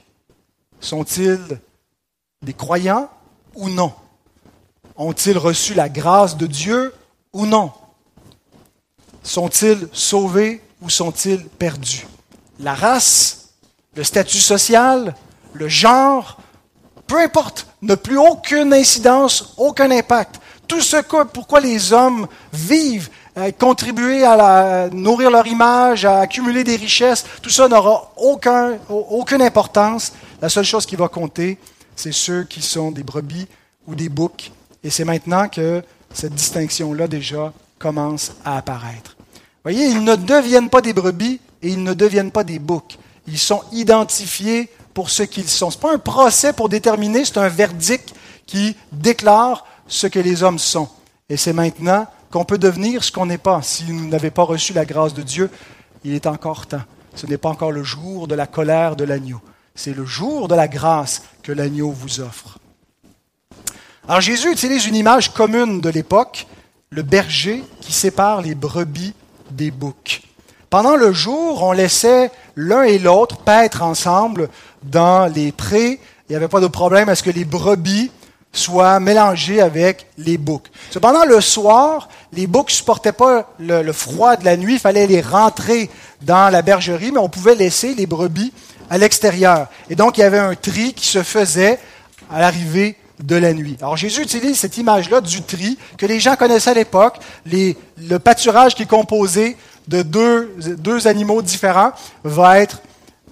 [0.84, 1.40] Sont-ils
[2.42, 3.08] des croyants
[3.54, 3.94] ou non?
[4.96, 6.92] Ont-ils reçu la grâce de Dieu
[7.32, 7.72] ou non?
[9.22, 12.06] Sont-ils sauvés où sont-ils perdus?
[12.60, 13.54] La race,
[13.94, 15.14] le statut social,
[15.54, 16.36] le genre,
[17.06, 20.38] peu importe, n'a plus aucune incidence, aucun impact.
[20.68, 20.98] Tout ce
[21.32, 27.24] pourquoi les hommes vivent à contribuer à, nourrir leur image, à accumuler des richesses.
[27.42, 30.12] Tout ça n'aura aucun, aucune importance.
[30.44, 31.56] La seule chose qui va compter,
[31.96, 33.46] c'est ceux qui sont des brebis
[33.86, 34.52] ou des boucs.
[34.82, 39.16] Et c'est maintenant que cette distinction-là déjà commence à apparaître.
[39.62, 42.98] Voyez, ils ne deviennent pas des brebis et ils ne deviennent pas des boucs.
[43.26, 45.70] Ils sont identifiés pour ce qu'ils sont.
[45.70, 48.12] Ce n'est pas un procès pour déterminer, c'est un verdict
[48.44, 50.90] qui déclare ce que les hommes sont.
[51.30, 53.62] Et c'est maintenant qu'on peut devenir ce qu'on n'est pas.
[53.62, 55.50] Si vous n'avez pas reçu la grâce de Dieu,
[56.04, 56.84] il est encore temps.
[57.14, 59.40] Ce n'est pas encore le jour de la colère de l'agneau.
[59.76, 62.58] C'est le jour de la grâce que l'agneau vous offre.
[64.06, 66.46] Alors Jésus utilise une image commune de l'époque,
[66.90, 69.14] le berger qui sépare les brebis
[69.50, 70.22] des boucs.
[70.70, 74.48] Pendant le jour, on laissait l'un et l'autre paître ensemble
[74.84, 75.98] dans les prés.
[76.28, 78.12] Il n'y avait pas de problème à ce que les brebis
[78.52, 80.70] soient mélangées avec les boucs.
[80.92, 84.74] Cependant, le soir, les boucs ne supportaient pas le, le, froid de la nuit.
[84.74, 85.90] Il fallait les rentrer
[86.22, 88.52] dans la bergerie, mais on pouvait laisser les brebis
[88.94, 89.66] à l'extérieur.
[89.90, 91.80] Et donc, il y avait un tri qui se faisait
[92.30, 93.76] à l'arrivée de la nuit.
[93.80, 98.76] Alors Jésus utilise cette image-là du tri que les gens connaissaient à l'époque, le pâturage
[98.76, 99.56] qui est composé
[99.88, 101.90] de deux, deux animaux différents
[102.22, 102.82] va être,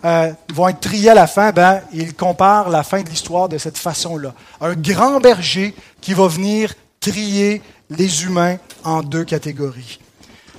[0.05, 0.33] euh,
[0.68, 1.53] être à la fin.
[1.53, 4.35] Ben, il compare la fin de l'histoire de cette façon-là.
[4.61, 10.01] Un grand berger qui va venir trier les humains en deux catégories.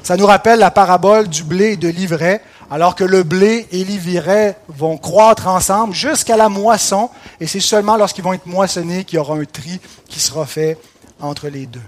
[0.02, 2.42] Ça nous rappelle la parabole du blé et de l'ivraie
[2.74, 7.98] alors que le blé et l'ivraie vont croître ensemble jusqu'à la moisson, et c'est seulement
[7.98, 10.80] lorsqu'ils vont être moissonnés qu'il y aura un tri qui sera fait
[11.20, 11.84] entre les deux.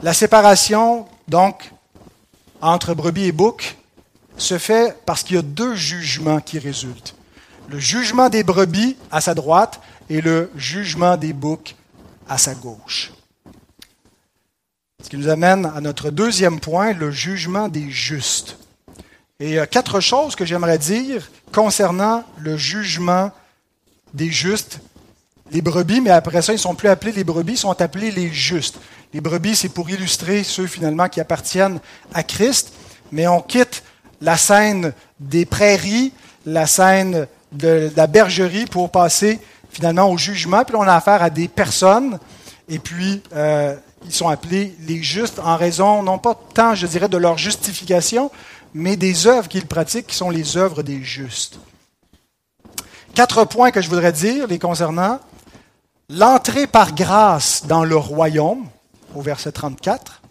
[0.00, 1.70] La séparation, donc,
[2.62, 3.76] entre brebis et bouc
[4.38, 7.14] se fait parce qu'il y a deux jugements qui résultent.
[7.68, 11.76] Le jugement des brebis à sa droite et le jugement des boucs
[12.26, 13.12] à sa gauche.
[15.02, 18.56] Ce qui nous amène à notre deuxième point, le jugement des justes.
[19.40, 23.32] Et il y a quatre choses que j'aimerais dire concernant le jugement
[24.14, 24.78] des justes.
[25.50, 28.12] Les brebis, mais après ça, ils ne sont plus appelés les brebis, ils sont appelés
[28.12, 28.78] les justes.
[29.12, 31.80] Les brebis, c'est pour illustrer ceux finalement qui appartiennent
[32.14, 32.72] à Christ,
[33.10, 33.82] mais on quitte
[34.20, 36.12] la scène des prairies,
[36.46, 40.64] la scène de la bergerie pour passer finalement au jugement.
[40.64, 42.18] Puis on a affaire à des personnes,
[42.68, 47.08] et puis euh, ils sont appelés les justes en raison, non pas tant, je dirais,
[47.08, 48.30] de leur justification,
[48.74, 51.58] mais des œuvres qu'ils pratiquent qui sont les œuvres des justes.
[53.14, 55.20] Quatre points que je voudrais dire les concernant.
[56.08, 58.66] L'entrée par grâce dans le royaume,
[59.14, 60.22] au verset 34.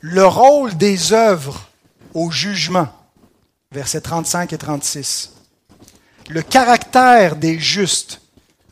[0.00, 1.68] Le rôle des œuvres
[2.14, 2.88] au jugement,
[3.72, 5.32] versets 35 et 36.
[6.28, 8.20] Le caractère des justes,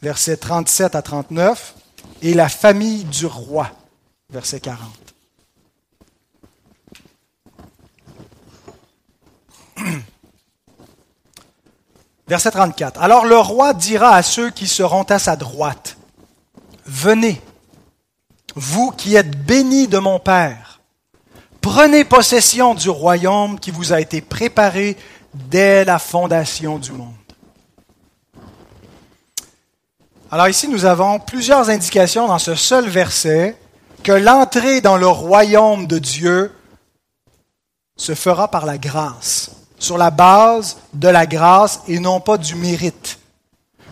[0.03, 1.76] versets 37 à 39
[2.23, 3.71] et la famille du roi.
[4.31, 4.81] Verset 40.
[12.29, 13.01] Verset 34.
[13.01, 15.97] Alors le roi dira à ceux qui seront à sa droite,
[16.87, 17.43] Venez,
[18.55, 20.81] vous qui êtes bénis de mon Père,
[21.61, 24.97] prenez possession du royaume qui vous a été préparé
[25.35, 27.16] dès la fondation du monde.
[30.37, 33.57] Alors ici, nous avons plusieurs indications dans ce seul verset
[34.03, 36.53] que l'entrée dans le royaume de Dieu
[37.97, 42.55] se fera par la grâce, sur la base de la grâce et non pas du
[42.55, 43.19] mérite.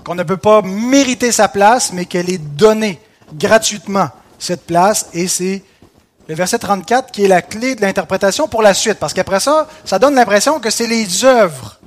[0.04, 3.00] Qu'on ne peut pas mériter sa place, mais qu'elle est donnée
[3.32, 5.62] gratuitement, cette place, et c'est
[6.28, 9.66] le verset 34 qui est la clé de l'interprétation pour la suite, parce qu'après ça,
[9.86, 11.80] ça donne l'impression que c'est les œuvres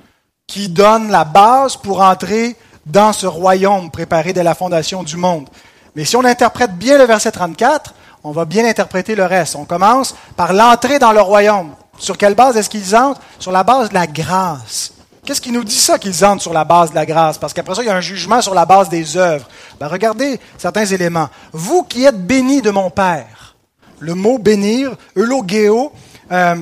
[0.47, 2.55] qui donnent la base pour entrer
[2.87, 5.47] dans ce royaume préparé dès la fondation du monde.
[5.95, 9.55] Mais si on interprète bien le verset 34, on va bien interpréter le reste.
[9.55, 11.71] On commence par l'entrée dans le royaume.
[11.97, 13.21] Sur quelle base est-ce qu'ils entrent?
[13.39, 14.93] Sur la base de la grâce.
[15.25, 17.37] Qu'est-ce qui nous dit ça qu'ils entrent sur la base de la grâce?
[17.37, 19.47] Parce qu'après ça, il y a un jugement sur la base des œuvres.
[19.79, 21.29] Ben, regardez certains éléments.
[21.51, 23.55] Vous qui êtes bénis de mon Père.
[23.99, 25.91] Le mot bénir, eulogéo,
[26.31, 26.55] euh,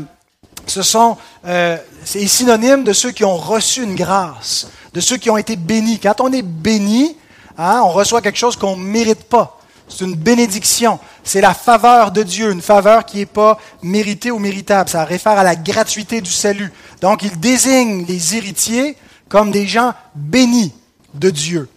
[0.66, 5.30] ce sont, euh, c'est synonyme de ceux qui ont reçu une grâce de ceux qui
[5.30, 6.00] ont été bénis.
[6.00, 7.18] Quand on est béni,
[7.58, 9.60] hein, on reçoit quelque chose qu'on ne mérite pas.
[9.90, 11.00] C'est une bénédiction.
[11.24, 14.90] C'est la faveur de Dieu, une faveur qui n'est pas méritée ou méritable.
[14.90, 16.72] Ça réfère à la gratuité du salut.
[17.02, 18.96] Donc, il désigne les héritiers
[19.28, 20.74] comme des gens bénis
[21.14, 21.70] de Dieu.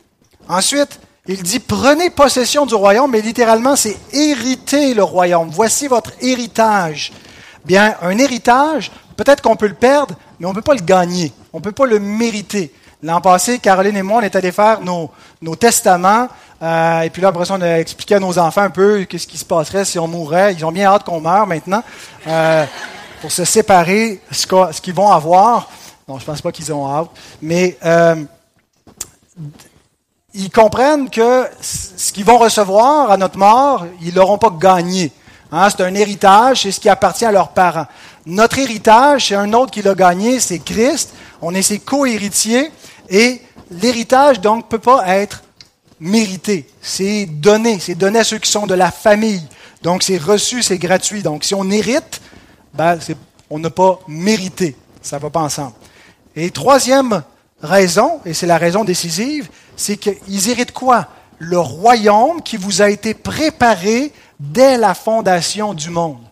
[0.48, 5.50] Ensuite, il dit prenez possession du royaume, mais littéralement, c'est hériter le royaume.
[5.52, 7.12] Voici votre héritage.
[7.64, 11.32] Bien, un héritage, peut-être qu'on peut le perdre, mais on ne peut pas le gagner.
[11.52, 12.72] On ne peut pas le mériter.
[13.02, 15.10] L'an passé, Caroline et moi, on est allés faire nos,
[15.56, 16.28] testaments
[16.60, 19.28] Euh, et puis là, après ça, on a expliqué à nos enfants un peu qu'est-ce
[19.28, 20.54] qui se passerait si on mourrait.
[20.54, 21.84] Ils ont bien hâte qu'on meure maintenant
[22.26, 22.66] euh,
[23.20, 25.70] pour se séparer, ce qu'ils vont avoir.
[26.08, 27.10] Non, je pense pas qu'ils ont hâte.
[27.40, 28.16] Mais euh,
[30.34, 35.12] ils comprennent que ce qu'ils vont recevoir à notre mort, ils l'auront pas gagné.
[35.52, 37.86] Hein, c'est un héritage, c'est ce qui appartient à leurs parents.
[38.26, 41.14] Notre héritage, c'est un autre qui l'a gagné, c'est Christ.
[41.40, 42.70] On est ses co-héritiers
[43.08, 43.40] et
[43.70, 45.42] l'héritage, donc, ne peut pas être
[46.00, 46.68] mérité.
[46.80, 47.78] C'est donné.
[47.80, 49.42] C'est donné à ceux qui sont de la famille.
[49.82, 51.22] Donc, c'est reçu, c'est gratuit.
[51.22, 52.20] Donc, si on hérite,
[52.74, 52.98] ben,
[53.50, 54.76] on n'a pas mérité.
[55.02, 55.74] Ça ne va pas ensemble.
[56.36, 57.22] Et troisième
[57.62, 61.08] raison, et c'est la raison décisive, c'est qu'ils héritent quoi?
[61.38, 66.27] Le royaume qui vous a été préparé dès la fondation du monde.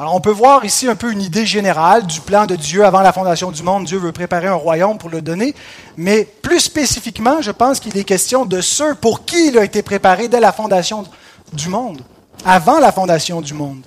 [0.00, 3.02] Alors on peut voir ici un peu une idée générale du plan de Dieu avant
[3.02, 3.84] la fondation du monde.
[3.84, 5.54] Dieu veut préparer un royaume pour le donner,
[5.98, 9.82] mais plus spécifiquement, je pense qu'il est question de ceux pour qui il a été
[9.82, 11.04] préparé dès la fondation
[11.52, 12.00] du monde,
[12.46, 13.82] avant la fondation du monde.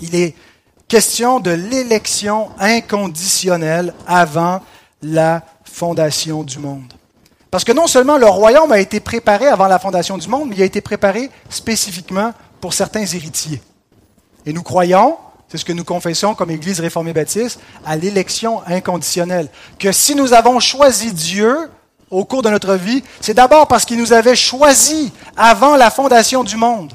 [0.00, 0.36] Il est
[0.86, 4.60] question de l'élection inconditionnelle avant
[5.02, 6.92] la fondation du monde.
[7.50, 10.54] Parce que non seulement le royaume a été préparé avant la fondation du monde, mais
[10.54, 13.60] il a été préparé spécifiquement pour certains héritiers.
[14.46, 15.16] Et nous croyons,
[15.48, 19.48] c'est ce que nous confessons comme Église réformée baptiste, à l'élection inconditionnelle.
[19.78, 21.70] Que si nous avons choisi Dieu
[22.10, 26.44] au cours de notre vie, c'est d'abord parce qu'il nous avait choisis avant la fondation
[26.44, 26.92] du monde.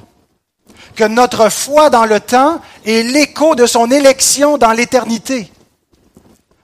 [0.95, 5.51] Que notre foi dans le temps est l'écho de son élection dans l'éternité.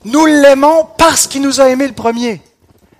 [0.06, 2.42] Nous l'aimons parce qu'il nous a aimés le premier.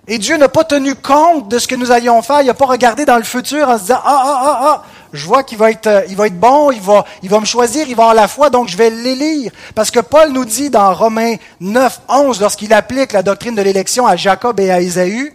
[0.08, 2.40] Et Dieu n'a pas tenu compte de ce que nous allions faire.
[2.40, 5.26] Il n'a pas regardé dans le futur en se disant, ah, ah, ah, ah, je
[5.26, 7.86] vois qu'il va être, euh, il va être bon, il va, il va me choisir,
[7.88, 9.52] il va avoir la foi, donc je vais l'élire.
[9.74, 14.06] Parce que Paul nous dit dans Romains 9, 11, lorsqu'il applique la doctrine de l'élection
[14.06, 15.34] à Jacob et à Ésaü,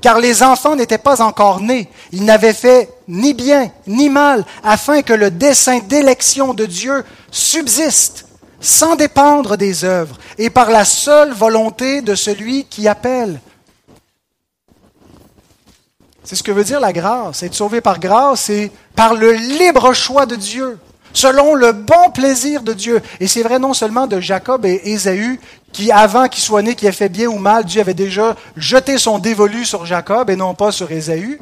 [0.00, 5.02] car les enfants n'étaient pas encore nés, ils n'avaient fait ni bien ni mal, afin
[5.02, 8.26] que le dessein d'élection de Dieu subsiste,
[8.60, 13.40] sans dépendre des œuvres, et par la seule volonté de celui qui appelle.
[16.24, 17.42] C'est ce que veut dire la grâce.
[17.42, 20.78] Être sauvé par grâce, c'est par le libre choix de Dieu,
[21.12, 23.02] selon le bon plaisir de Dieu.
[23.20, 25.38] Et c'est vrai non seulement de Jacob et Ésaü,
[25.72, 28.96] qui avant qu'il soit né, qui ait fait bien ou mal, Dieu avait déjà jeté
[28.96, 31.38] son dévolu sur Jacob et non pas sur Ésaü,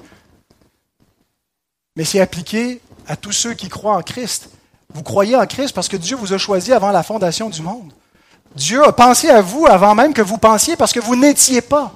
[1.97, 4.49] mais c'est appliqué à tous ceux qui croient en Christ.
[4.95, 7.92] Vous croyez en Christ parce que Dieu vous a choisi avant la fondation du monde.
[8.57, 11.92] Dieu a pensé à vous avant même que vous pensiez parce que vous n'étiez pas.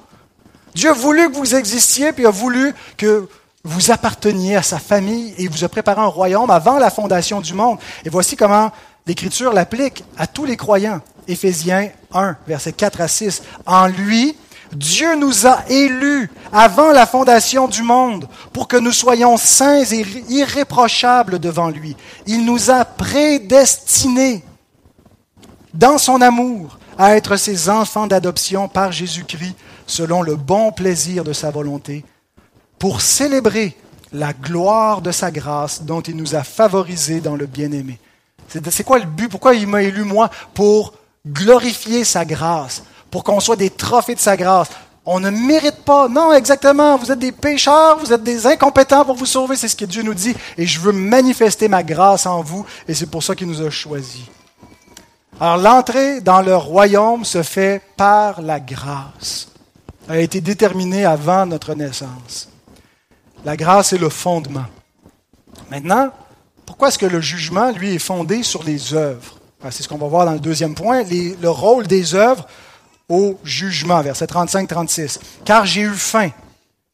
[0.77, 3.27] Dieu a voulu que vous existiez, puis a voulu que
[3.65, 7.55] vous apparteniez à sa famille et vous a préparé un royaume avant la fondation du
[7.55, 7.79] monde.
[8.05, 8.71] Et voici comment
[9.07, 11.01] l'Écriture l'applique à tous les croyants.
[11.27, 13.43] Éphésiens 1, versets 4 à 6.
[13.65, 14.37] En lui,
[14.71, 20.05] Dieu nous a élus avant la fondation du monde pour que nous soyons saints et
[20.29, 21.97] irréprochables devant lui.
[22.27, 24.45] Il nous a prédestinés
[25.73, 31.33] dans son amour à être ses enfants d'adoption par Jésus-Christ selon le bon plaisir de
[31.33, 32.05] sa volonté,
[32.79, 33.77] pour célébrer
[34.13, 37.99] la gloire de sa grâce dont il nous a favorisés dans le bien-aimé.
[38.49, 39.29] C'est quoi le but?
[39.29, 40.31] Pourquoi il m'a élu moi?
[40.55, 40.95] Pour
[41.27, 44.69] glorifier sa grâce, pour qu'on soit des trophées de sa grâce.
[45.05, 46.09] On ne mérite pas.
[46.09, 46.97] Non, exactement.
[46.97, 49.57] Vous êtes des pécheurs, vous êtes des incompétents pour vous sauver.
[49.57, 50.35] C'est ce que Dieu nous dit.
[50.59, 52.67] Et je veux manifester ma grâce en vous.
[52.89, 54.25] Et c'est pour ça qu'il nous a choisis.
[55.41, 59.49] Alors l'entrée dans le royaume se fait par la grâce
[60.09, 62.49] a été déterminé avant notre naissance.
[63.45, 64.67] La grâce est le fondement.
[65.71, 66.11] Maintenant,
[66.65, 69.39] pourquoi est-ce que le jugement, lui, est fondé sur les œuvres?
[69.71, 72.47] C'est ce qu'on va voir dans le deuxième point, le rôle des œuvres
[73.09, 75.19] au jugement, verset 35-36.
[75.45, 76.31] Car j'ai eu faim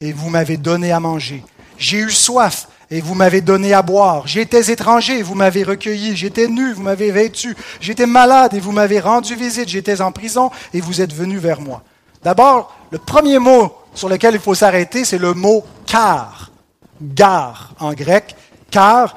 [0.00, 1.44] et vous m'avez donné à manger.
[1.78, 4.26] J'ai eu soif et vous m'avez donné à boire.
[4.26, 6.16] J'étais étranger et vous m'avez recueilli.
[6.16, 7.56] J'étais nu, vous m'avez vêtu.
[7.80, 9.68] J'étais malade et vous m'avez rendu visite.
[9.68, 11.82] J'étais en prison et vous êtes venu vers moi.
[12.22, 16.50] D'abord, le premier mot sur lequel il faut s'arrêter, c'est le mot car.
[17.00, 18.36] Gar en grec.
[18.70, 19.16] Car,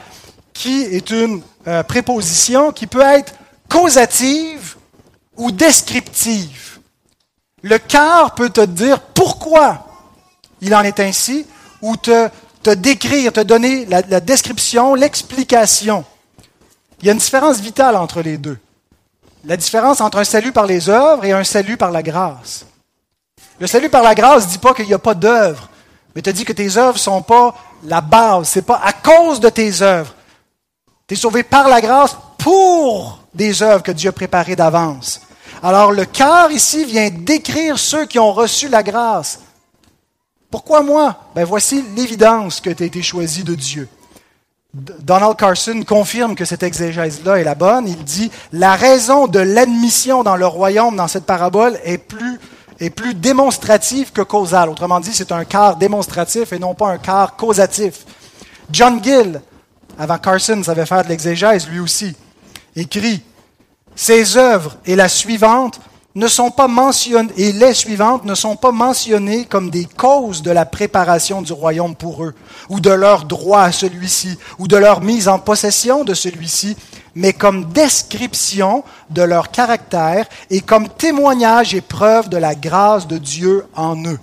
[0.53, 3.33] qui est une euh, préposition qui peut être
[3.69, 4.77] causative
[5.35, 6.79] ou descriptive.
[7.63, 9.85] Le car peut te dire pourquoi
[10.61, 11.45] il en est ainsi
[11.81, 12.29] ou te,
[12.75, 16.05] décrire, te donner la description, l'explication.
[17.01, 18.57] Il y a une différence vitale entre les deux.
[19.43, 22.65] La différence entre un salut par les œuvres et un salut par la grâce.
[23.59, 25.69] Le salut par la grâce ne dit pas qu'il n'y a pas d'œuvre,
[26.13, 29.39] mais te dit que tes œuvres ne sont pas la base, c'est pas à cause
[29.39, 30.13] de tes œuvres.
[31.07, 35.21] Tu es sauvé par la grâce pour des œuvres que Dieu a préparées d'avance.
[35.63, 39.39] Alors le cœur ici vient décrire ceux qui ont reçu la grâce.
[40.51, 41.15] Pourquoi moi?
[41.35, 43.87] Ben voici l'évidence que tu as été choisi de Dieu.
[44.73, 47.87] Donald Carson confirme que cette exégèse-là est la bonne.
[47.87, 52.39] Il dit la raison de l'admission dans le royaume dans cette parabole est plus,
[52.79, 54.69] est plus démonstrative que causale.
[54.69, 58.05] Autrement dit, c'est un quart démonstratif et non pas un quart causatif.
[58.71, 59.41] John Gill,
[59.97, 62.15] avant Carson savait faire de l'exégèse lui aussi,
[62.75, 63.23] écrit
[63.95, 65.79] Ces œuvres et la suivante
[66.15, 70.51] ne sont pas mentionnées, et les suivantes ne sont pas mentionnées comme des causes de
[70.51, 72.33] la préparation du royaume pour eux,
[72.69, 76.77] ou de leur droit à celui-ci, ou de leur mise en possession de celui-ci,
[77.15, 83.17] mais comme description de leur caractère et comme témoignage et preuve de la grâce de
[83.17, 84.19] Dieu en eux.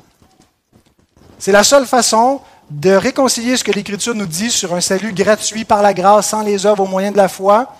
[1.38, 5.64] C'est la seule façon de réconcilier ce que l'Écriture nous dit sur un salut gratuit
[5.64, 7.74] par la grâce sans les œuvres au moyen de la foi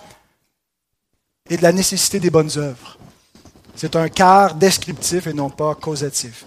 [1.49, 2.97] et de la nécessité des bonnes œuvres.
[3.75, 6.45] C'est un quart descriptif et non pas causatif.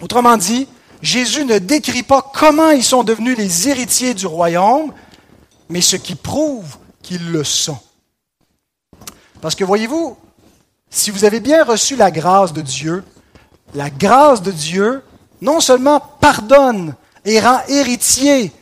[0.00, 0.68] Autrement dit,
[1.00, 4.92] Jésus ne décrit pas comment ils sont devenus les héritiers du royaume,
[5.68, 7.78] mais ce qui prouve qu'ils le sont.
[9.40, 10.16] Parce que voyez-vous,
[10.90, 13.04] si vous avez bien reçu la grâce de Dieu,
[13.74, 15.02] la grâce de Dieu
[15.40, 18.52] non seulement pardonne et rend héritier,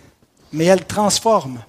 [0.53, 1.61] mais elle transforme.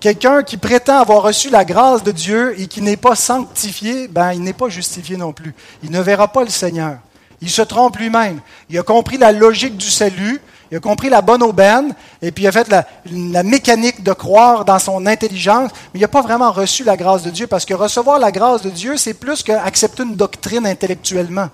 [0.00, 4.32] Quelqu'un qui prétend avoir reçu la grâce de Dieu et qui n'est pas sanctifié, ben,
[4.32, 5.54] il n'est pas justifié non plus.
[5.82, 6.98] Il ne verra pas le Seigneur.
[7.40, 8.40] Il se trompe lui-même.
[8.68, 12.44] Il a compris la logique du salut, il a compris la bonne aubaine, et puis
[12.44, 16.52] il a fait la, mécanique de croire dans son intelligence, mais il n'a pas vraiment
[16.52, 20.02] reçu la grâce de Dieu, parce que recevoir la grâce de Dieu, c'est plus qu'accepter
[20.02, 21.48] une doctrine intellectuellement.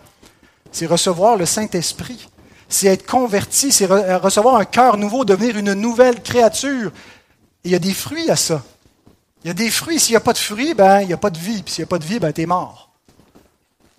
[0.73, 2.29] C'est recevoir le Saint-Esprit.
[2.69, 6.93] C'est être converti, c'est recevoir un cœur nouveau, devenir une nouvelle créature
[7.65, 8.63] il y a des fruits à ça.
[9.45, 10.01] Il y a des fruits.
[10.01, 11.63] S'il n'y a pas de fruits, ben, il n'y a pas de vie.
[11.63, 12.90] Puis s'il n'y a pas de vie, ben, tu es mort.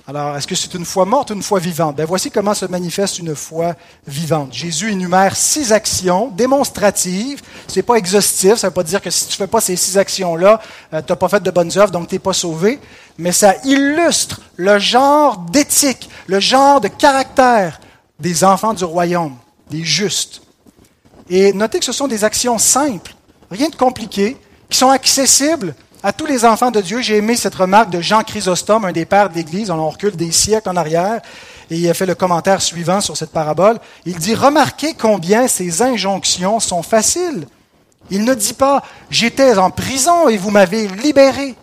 [0.07, 1.95] Alors, est-ce que c'est une foi morte ou une foi vivante?
[1.95, 3.75] Ben, voici comment se manifeste une foi
[4.07, 4.53] vivante.
[4.53, 7.41] Jésus énumère six actions démonstratives.
[7.67, 8.55] Ce n'est pas exhaustif.
[8.55, 10.59] Ça ne veut pas dire que si tu ne fais pas ces six actions-là,
[10.93, 12.79] euh, tu n'as pas fait de bonnes œuvres, donc tu n'es pas sauvé.
[13.17, 17.79] Mais ça illustre le genre d'éthique, le genre de caractère
[18.19, 19.35] des enfants du royaume,
[19.69, 20.41] des justes.
[21.29, 23.15] Et notez que ce sont des actions simples
[23.51, 24.37] rien de compliqué,
[24.69, 27.01] qui sont accessibles à tous les enfants de Dieu.
[27.01, 29.69] J'ai aimé cette remarque de Jean Chrysostome, un des pères de l'Église.
[29.69, 31.21] On recule des siècles en arrière.
[31.69, 33.79] Et il a fait le commentaire suivant sur cette parabole.
[34.05, 37.47] Il dit, remarquez combien ces injonctions sont faciles.
[38.09, 41.55] Il ne dit pas, j'étais en prison et vous m'avez libéré.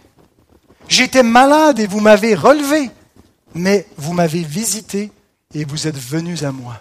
[0.88, 2.90] J'étais malade et vous m'avez relevé.
[3.54, 5.10] Mais vous m'avez visité
[5.54, 6.80] et vous êtes venus à moi.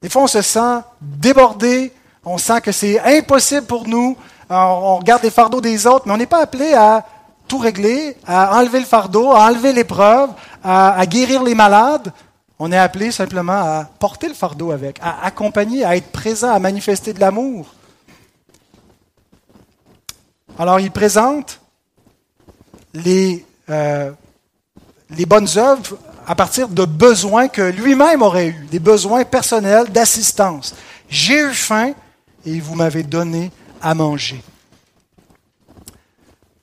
[0.00, 1.92] Des fois, on se sent débordé,
[2.24, 4.16] on sent que c'est impossible pour nous.
[4.56, 7.04] On regarde les fardeaux des autres, mais on n'est pas appelé à
[7.48, 10.30] tout régler, à enlever le fardeau, à enlever l'épreuve,
[10.62, 12.12] à, à, guérir les malades.
[12.58, 16.58] On est appelé simplement à porter le fardeau avec, à accompagner, à être présent, à
[16.58, 17.66] manifester de l'amour.
[20.58, 21.60] Alors il présente
[22.94, 24.12] les, euh,
[25.10, 30.74] les bonnes œuvres à partir de besoins que lui-même aurait eu, des besoins personnels d'assistance.
[31.08, 31.92] J'ai eu faim,
[32.46, 33.50] et vous m'avez donné
[33.84, 34.42] à manger.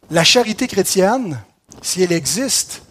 [0.09, 1.39] La charité chrétienne,
[1.81, 2.81] si elle existe,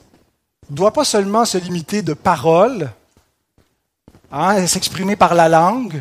[0.71, 2.93] ne doit pas seulement se limiter de paroles,
[4.31, 6.01] hein, s'exprimer par la langue,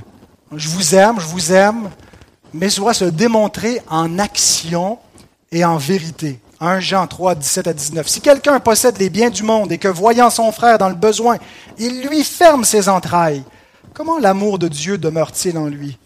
[0.56, 1.90] je vous aime, je vous aime,
[2.54, 5.00] mais doit se démontrer en action
[5.52, 6.40] et en vérité.
[6.60, 8.08] 1 Jean 3, 17 à 19.
[8.08, 11.38] Si quelqu'un possède les biens du monde et que, voyant son frère dans le besoin,
[11.80, 13.44] il lui ferme ses entrailles,
[13.94, 15.98] comment l'amour de Dieu demeure-t-il en lui?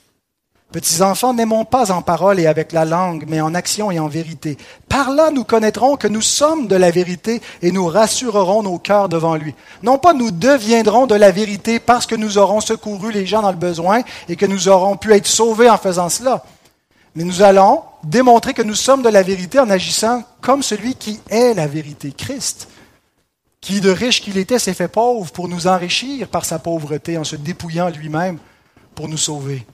[0.74, 4.08] Petits enfants, n'aimons pas en parole et avec la langue, mais en action et en
[4.08, 4.58] vérité.
[4.90, 9.08] Par là, nous connaîtrons que nous sommes de la vérité et nous rassurerons nos cœurs
[9.08, 9.54] devant lui.
[9.84, 13.52] Non pas nous deviendrons de la vérité parce que nous aurons secouru les gens dans
[13.52, 16.44] le besoin et que nous aurons pu être sauvés en faisant cela.
[17.14, 21.20] Mais nous allons démontrer que nous sommes de la vérité en agissant comme celui qui
[21.30, 22.68] est la vérité, Christ,
[23.62, 27.24] qui de riche qu'il était s'est fait pauvre pour nous enrichir par sa pauvreté en
[27.24, 28.40] se dépouillant lui-même
[28.96, 29.68] pour nous sauver.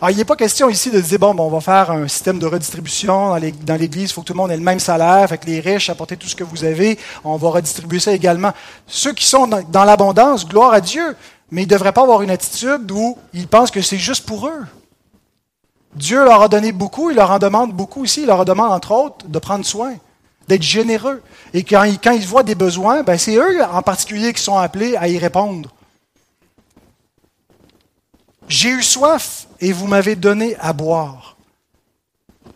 [0.00, 2.46] Alors, il n'est pas question ici de dire, bon, on va faire un système de
[2.46, 5.46] redistribution dans l'Église, il faut que tout le monde ait le même salaire, fait que
[5.46, 8.50] les riches, apportez tout ce que vous avez, on va redistribuer ça également.
[8.88, 11.16] Ceux qui sont dans, l'abondance, gloire à Dieu,
[11.52, 14.48] mais ils ne devraient pas avoir une attitude où ils pensent que c'est juste pour
[14.48, 14.66] eux.
[15.94, 18.72] Dieu leur a donné beaucoup, il leur en demande beaucoup aussi, il leur en demande
[18.72, 19.94] entre autres de prendre soin,
[20.48, 21.22] d'être généreux.
[21.52, 24.96] Et quand ils, quand voient des besoins, ben c'est eux en particulier qui sont appelés
[24.96, 25.70] à y répondre.
[28.48, 31.36] J'ai eu soif et vous m'avez donné à boire.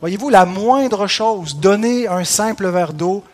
[0.01, 3.25] Voyez-vous, la moindre chose, donner un simple verre d'eau,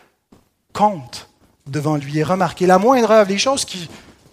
[0.73, 1.29] compte
[1.67, 2.19] devant lui.
[2.19, 3.89] Et remarquez, la moindre œuvre, les choses qui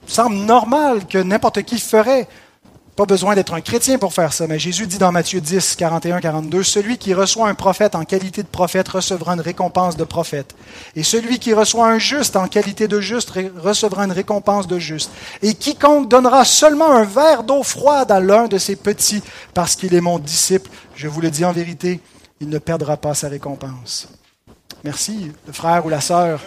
[0.07, 2.29] semble normal que n'importe qui ferait.
[2.95, 6.21] Pas besoin d'être un chrétien pour faire ça, mais Jésus dit dans Matthieu 10, 41,
[6.21, 10.55] 42, Celui qui reçoit un prophète en qualité de prophète recevra une récompense de prophète.
[10.95, 15.11] Et celui qui reçoit un juste en qualité de juste recevra une récompense de juste.
[15.41, 19.23] Et quiconque donnera seulement un verre d'eau froide à l'un de ses petits,
[19.55, 21.99] parce qu'il est mon disciple, je vous le dis en vérité,
[22.41, 24.09] il ne perdra pas sa récompense.
[24.85, 26.41] Merci, le frère ou la sœur.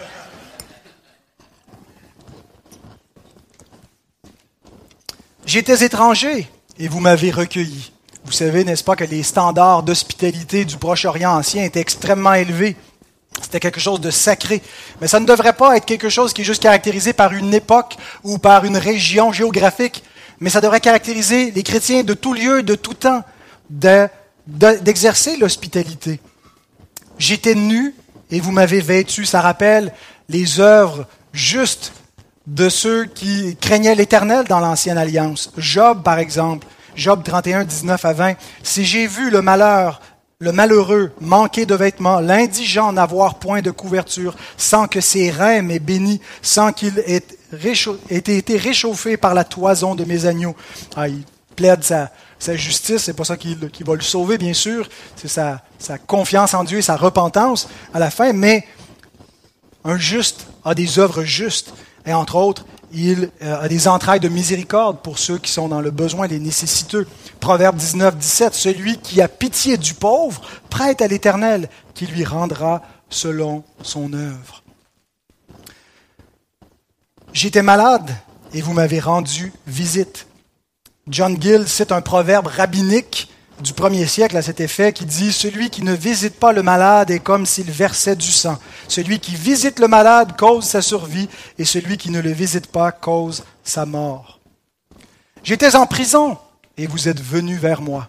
[5.46, 7.92] J'étais étranger et vous m'avez recueilli.
[8.24, 12.74] Vous savez, n'est-ce pas, que les standards d'hospitalité du Proche-Orient ancien étaient extrêmement élevés?
[13.40, 14.60] C'était quelque chose de sacré.
[15.00, 17.96] Mais ça ne devrait pas être quelque chose qui est juste caractérisé par une époque
[18.24, 20.02] ou par une région géographique,
[20.40, 23.22] mais ça devrait caractériser les chrétiens de tout lieu, de tout temps,
[23.70, 26.18] d'exercer l'hospitalité.
[27.18, 27.94] J'étais nu
[28.32, 29.24] et vous m'avez vêtu.
[29.24, 29.92] Ça rappelle
[30.28, 31.92] les œuvres justes
[32.46, 35.52] de ceux qui craignaient l'Éternel dans l'Ancienne Alliance.
[35.56, 38.34] Job, par exemple, Job 31, 19 à 20.
[38.62, 40.00] Si j'ai vu le malheur,
[40.38, 45.78] le malheureux manquer de vêtements, l'indigent n'avoir point de couverture, sans que ses reins m'aient
[45.78, 47.22] béni, sans qu'il ait,
[48.10, 50.54] été réchauffé par la toison de mes agneaux.
[50.94, 51.24] Ah, il
[51.56, 52.10] plaide sa,
[52.54, 56.64] justice, c'est pas ça qui, va le sauver, bien sûr, c'est sa, sa confiance en
[56.64, 58.66] Dieu et sa repentance à la fin, mais
[59.84, 61.72] un juste a des œuvres justes.
[62.06, 65.80] Et entre autres, il euh, a des entrailles de miséricorde pour ceux qui sont dans
[65.80, 67.06] le besoin, les nécessiteux.
[67.40, 70.40] Proverbe 19, 17, celui qui a pitié du pauvre
[70.70, 74.62] prête à l'Éternel, qui lui rendra selon son œuvre.
[77.32, 78.10] J'étais malade
[78.54, 80.26] et vous m'avez rendu visite.
[81.08, 83.28] John Gill cite un proverbe rabbinique
[83.60, 87.10] du premier siècle à cet effet qui dit Celui qui ne visite pas le malade
[87.10, 88.58] est comme s'il versait du sang.
[88.88, 91.28] Celui qui visite le malade cause sa survie
[91.58, 94.40] et celui qui ne le visite pas cause sa mort.
[95.42, 96.38] J'étais en prison
[96.76, 98.08] et vous êtes venu vers moi.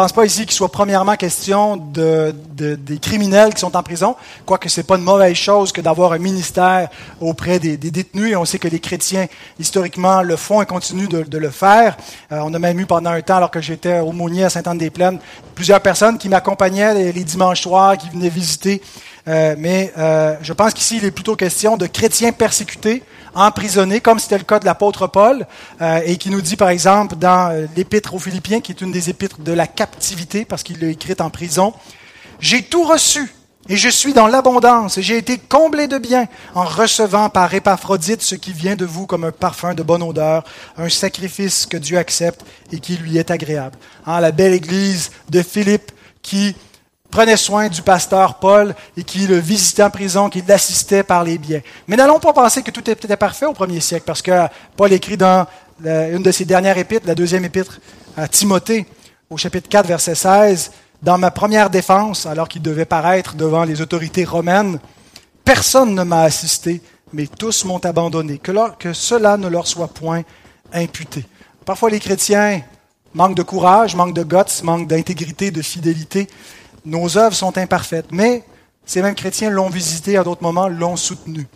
[0.00, 4.16] Je pense pas ici qu'il soit premièrement question de, des criminels qui sont en prison,
[4.46, 6.88] quoique ce n'est pas une mauvaise chose que d'avoir un ministère
[7.20, 9.26] auprès des, détenus, et on sait que les chrétiens,
[9.58, 11.98] historiquement, le font et continuent de, le faire.
[12.32, 15.18] Euh, on a même eu pendant un temps, alors que j'étais au Mounier à Sainte-Anne-des-Plaines,
[15.54, 18.80] plusieurs personnes qui m'accompagnaient les, dimanches soirs, qui venaient visiter.
[19.28, 23.02] Euh, mais euh, je pense qu'ici, il est plutôt question de chrétiens persécutés,
[23.34, 25.46] emprisonné, comme c'était le cas de l'apôtre Paul,
[25.80, 28.92] euh, et qui nous dit, par exemple, dans euh, l'épître aux Philippiens, qui est une
[28.92, 31.72] des épîtres de la captivité, parce qu'il l'a écrite en prison,
[32.40, 33.32] J'ai tout reçu,
[33.68, 38.22] et je suis dans l'abondance, et j'ai été comblé de bien en recevant par Épaphrodite
[38.22, 40.44] ce qui vient de vous comme un parfum de bonne odeur,
[40.78, 43.76] un sacrifice que Dieu accepte et qui lui est agréable.
[44.06, 45.92] Hein, la belle église de Philippe
[46.22, 46.56] qui
[47.10, 51.38] prenait soin du pasteur Paul et qui le visitait en prison, qui l'assistait par les
[51.38, 51.60] biens.
[51.88, 54.46] Mais n'allons pas penser que tout était parfait au premier siècle, parce que
[54.76, 55.46] Paul écrit dans
[55.84, 57.80] une de ses dernières épîtres, la deuxième épître
[58.16, 58.86] à Timothée,
[59.28, 63.80] au chapitre 4, verset 16, dans ma première défense, alors qu'il devait paraître devant les
[63.80, 64.78] autorités romaines,
[65.44, 66.82] personne ne m'a assisté,
[67.12, 68.38] mais tous m'ont abandonné.
[68.38, 70.22] Que, que cela ne leur soit point
[70.72, 71.24] imputé.
[71.64, 72.60] Parfois, les chrétiens
[73.14, 76.28] manquent de courage, manquent de guts, manquent d'intégrité, de fidélité
[76.84, 78.44] nos œuvres sont imparfaites, mais
[78.84, 81.46] ces mêmes chrétiens l'ont visité à d'autres moments, l'ont soutenu.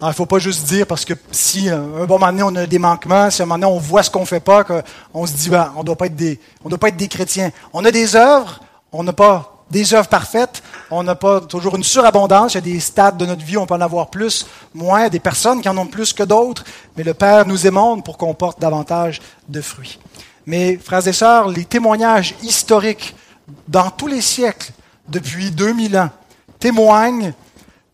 [0.00, 2.56] il ne faut pas juste dire parce que si euh, un bon moment donné on
[2.56, 5.32] a des manquements, si un moment donné on voit ce qu'on fait pas, qu'on se
[5.32, 7.50] dit ben, on ne doit pas être des chrétiens.
[7.72, 8.60] On a des œuvres,
[8.92, 12.54] on n'a pas des œuvres parfaites, on n'a pas toujours une surabondance.
[12.54, 15.20] Il y a des stades de notre vie, on peut en avoir plus, moins, des
[15.20, 16.64] personnes qui en ont plus que d'autres,
[16.96, 19.98] mais le Père nous émonde pour qu'on porte davantage de fruits.
[20.46, 23.14] Mais, frères et sœurs, les témoignages historiques
[23.66, 24.72] dans tous les siècles,
[25.08, 26.10] depuis 2000 ans,
[26.58, 27.32] témoignent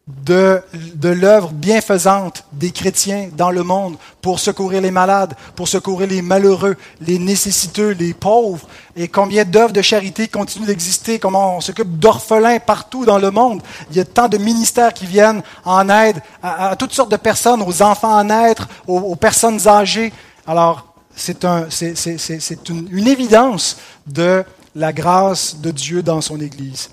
[0.06, 0.60] de,
[1.02, 6.76] l'œuvre bienfaisante des chrétiens dans le monde pour secourir les malades, pour secourir les malheureux,
[7.00, 12.58] les nécessiteux, les pauvres, et combien d'œuvres de charité continuent d'exister, comment on s'occupe d'orphelins
[12.58, 13.62] partout dans le monde.
[13.90, 17.62] Il y a tant de ministères qui viennent en aide à, toutes sortes de personnes,
[17.62, 20.12] aux enfants à naître, aux, personnes âgées.
[20.46, 20.84] Alors,
[21.16, 24.44] c'est un, une, une évidence de
[24.74, 26.90] la grâce de Dieu dans son Église.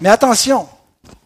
[0.00, 0.68] Mais attention,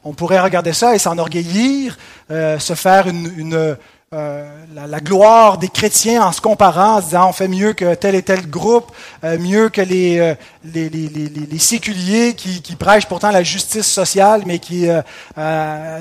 [0.02, 1.96] on pourrait regarder ça et s'enorgueillir,
[2.30, 3.76] euh, se faire une,
[4.14, 7.94] euh, la, gloire des chrétiens en se comparant, en se disant on fait mieux que
[7.94, 8.92] tel et tel groupe,
[9.24, 10.34] euh, mieux que les,
[10.64, 14.86] les, les, les, séculiers qui, qui, prêchent pourtant la justice sociale, mais qui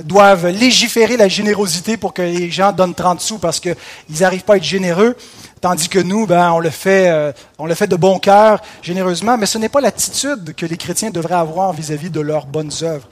[0.06, 3.76] doivent légiférer la générosité pour que les gens donnent 30 sous parce qu'ils
[4.20, 5.16] n'arrivent pas à être généreux.
[5.64, 9.38] Tandis que nous, ben, on, le fait, euh, on le fait de bon cœur, généreusement,
[9.38, 13.08] mais ce n'est pas l'attitude que les chrétiens devraient avoir vis-à-vis de leurs bonnes œuvres.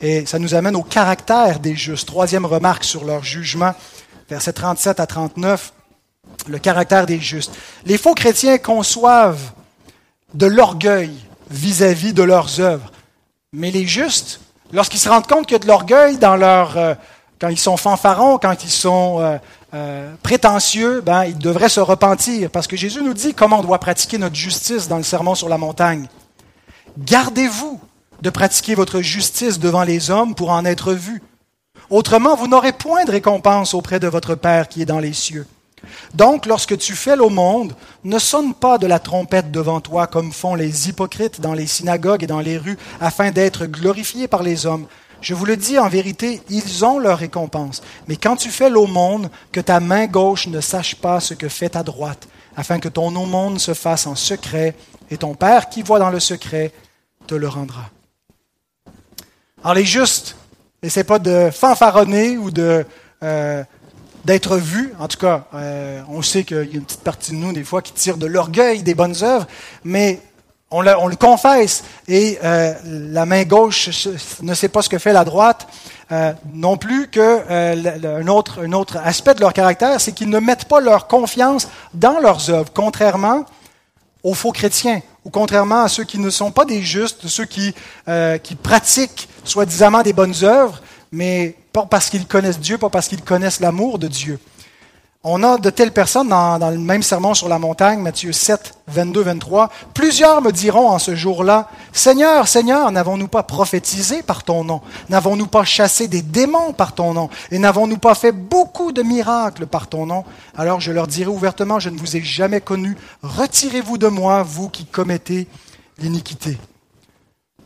[0.00, 2.06] Et ça nous amène au caractère des justes.
[2.06, 3.74] Troisième remarque sur leur jugement.
[4.30, 5.72] Versets 37 à 39,
[6.48, 7.52] le caractère des justes.
[7.84, 9.52] Les faux chrétiens conçoivent
[10.34, 11.10] de l'orgueil
[11.50, 12.92] vis-à-vis de leurs œuvres.
[13.52, 14.40] Mais les justes,
[14.72, 16.94] lorsqu'ils se rendent compte qu'il y a de l'orgueil dans leur, euh,
[17.40, 19.38] quand ils sont fanfarons, quand ils sont euh,
[19.74, 22.50] euh, prétentieux, ben, ils devraient se repentir.
[22.50, 25.48] Parce que Jésus nous dit comment on doit pratiquer notre justice dans le sermon sur
[25.48, 26.06] la montagne.
[26.98, 27.80] Gardez-vous
[28.22, 31.20] de pratiquer votre justice devant les hommes pour en être vus.
[31.90, 35.46] Autrement, vous n'aurez point de récompense auprès de votre Père qui est dans les cieux.
[36.14, 37.74] Donc, lorsque tu fais au monde,
[38.04, 42.22] ne sonne pas de la trompette devant toi comme font les hypocrites dans les synagogues
[42.22, 44.86] et dans les rues afin d'être glorifiés par les hommes.
[45.20, 47.82] Je vous le dis en vérité, ils ont leur récompense.
[48.06, 51.70] Mais quand tu fais l'aumône, que ta main gauche ne sache pas ce que fait
[51.70, 54.76] ta droite, afin que ton aumône se fasse en secret,
[55.10, 56.72] et ton Père qui voit dans le secret
[57.26, 57.90] te le rendra.
[59.62, 60.36] Alors les justes,
[60.82, 62.84] n'essaie pas de fanfaronner ou de
[63.22, 63.62] euh,
[64.24, 64.92] d'être vus.
[64.98, 67.64] En tout cas, euh, on sait qu'il y a une petite partie de nous, des
[67.64, 69.46] fois, qui tire de l'orgueil des bonnes œuvres,
[69.82, 70.20] mais
[70.70, 71.84] on le, on le confesse.
[72.06, 74.08] Et euh, la main gauche
[74.42, 75.66] ne sait pas ce que fait la droite.
[76.52, 80.64] Non plus que un, autre, un autre aspect de leur caractère, c'est qu'ils ne mettent
[80.64, 83.44] pas leur confiance dans leurs œuvres, contrairement
[84.22, 87.74] aux faux chrétiens, ou contrairement à ceux qui ne sont pas des justes, ceux qui,
[88.08, 90.80] euh, qui pratiquent soi-disant des bonnes œuvres,
[91.12, 94.38] mais pas parce qu'ils connaissent Dieu, pas parce qu'ils connaissent l'amour de Dieu.
[95.22, 99.20] On a de telles personnes dans, le même sermon sur la montagne, Matthieu 7, 22,
[99.20, 99.68] 23.
[99.92, 104.80] Plusieurs me diront en ce jour-là, Seigneur, Seigneur, n'avons-nous pas prophétisé par ton nom?
[105.10, 107.28] N'avons-nous pas chassé des démons par ton nom?
[107.50, 110.24] Et n'avons-nous pas fait beaucoup de miracles par ton nom
[110.56, 112.96] Alors je leur dirai ouvertement, je ne vous ai jamais connu.
[113.22, 115.48] Retirez-vous de moi, vous qui commettez
[115.98, 116.56] l'iniquité.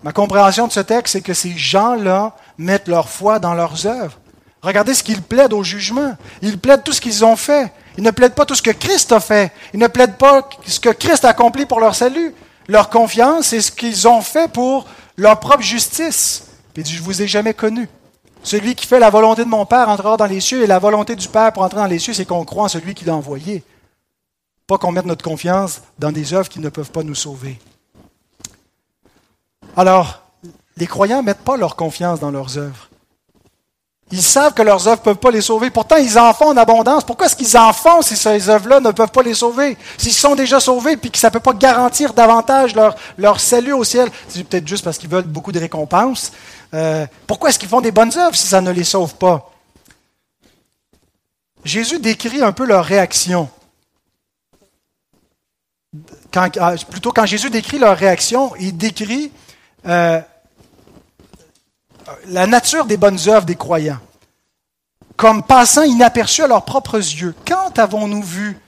[0.03, 4.19] Ma compréhension de ce texte, c'est que ces gens-là mettent leur foi dans leurs œuvres.
[4.65, 6.17] Regardez ce qu'ils plaident au jugement.
[6.41, 7.71] Ils plaident tout ce qu'ils ont fait.
[7.99, 9.53] Ils ne plaident pas tout ce que Christ a fait.
[9.75, 12.35] Ils ne plaident pas ce que Christ a accompli pour leur salut.
[12.67, 14.87] Leur confiance, c'est ce qu'ils ont fait pour
[15.19, 16.47] leur propre justice.
[16.75, 17.91] Dit, je vous ai jamais connu.
[18.43, 21.15] Celui qui fait la volonté de mon Père entrera dans les cieux, et la volonté
[21.15, 23.63] du Père pour entrer dans les cieux, c'est qu'on croit en celui qui l'a envoyé.
[24.67, 27.59] Pas qu'on mette notre confiance dans des œuvres qui ne peuvent pas nous sauver.
[29.77, 30.23] Alors,
[30.79, 32.89] les croyants ne mettent pas leur confiance dans leurs œuvres.
[34.15, 35.71] Ils savent que leurs œuvres ne peuvent pas les sauver.
[35.71, 37.03] Pourtant, ils en font en abondance.
[37.03, 39.77] Pourquoi est-ce qu'ils en font si ces œuvres-là ne peuvent pas les sauver?
[39.99, 42.77] S'ils sont déjà sauvés puis que ça ne peut pas garantir davantage
[43.19, 46.31] leur, salut au ciel, c'est peut-être juste parce qu'ils veulent beaucoup de récompenses.
[46.75, 49.51] Euh, pourquoi est-ce qu'ils font des bonnes œuvres si ça ne les sauve pas?
[51.65, 53.49] Jésus décrit un peu leur réaction.
[56.37, 59.33] Ah, plutôt, quand Jésus décrit leur réaction, il décrit
[59.89, 60.21] euh,
[62.29, 63.99] la nature des bonnes œuvres des croyants,
[65.17, 67.35] comme passant inaperçus à leurs propres yeux.
[67.47, 68.59] Quand avons-nous vu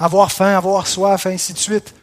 [0.00, 1.94] avoir faim, avoir soif, ainsi de suite?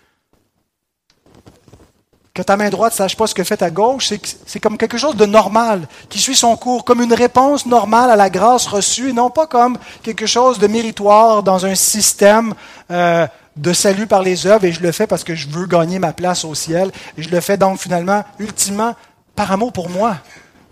[2.33, 4.11] Que ta main droite ne sache pas ce que fait ta gauche,
[4.47, 8.15] c'est comme quelque chose de normal, qui suit son cours, comme une réponse normale à
[8.15, 12.55] la grâce reçue, et non pas comme quelque chose de méritoire dans un système
[12.89, 15.99] euh, de salut par les œuvres, et je le fais parce que je veux gagner
[15.99, 18.95] ma place au ciel, et je le fais donc finalement, ultimement,
[19.35, 20.17] par amour pour moi.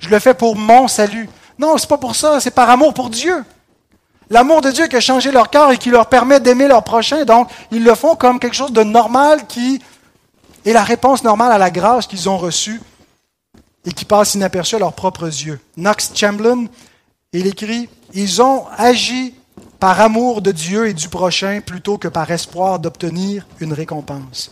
[0.02, 1.30] Je le fais pour mon salut.
[1.58, 3.45] Non, c'est pas pour ça, c'est par amour pour Dieu.
[4.30, 7.24] L'amour de Dieu qui a changé leur cœur et qui leur permet d'aimer leur prochain.
[7.24, 9.82] Donc, ils le font comme quelque chose de normal qui
[10.66, 12.82] est la réponse normale à la grâce qu'ils ont reçue
[13.86, 15.60] et qui passe inaperçu à leurs propres yeux.
[15.78, 16.66] Knox Chamberlain,
[17.34, 19.36] il écrit Ils ont agi
[19.80, 24.52] par amour de Dieu et du prochain plutôt que par espoir d'obtenir une récompense.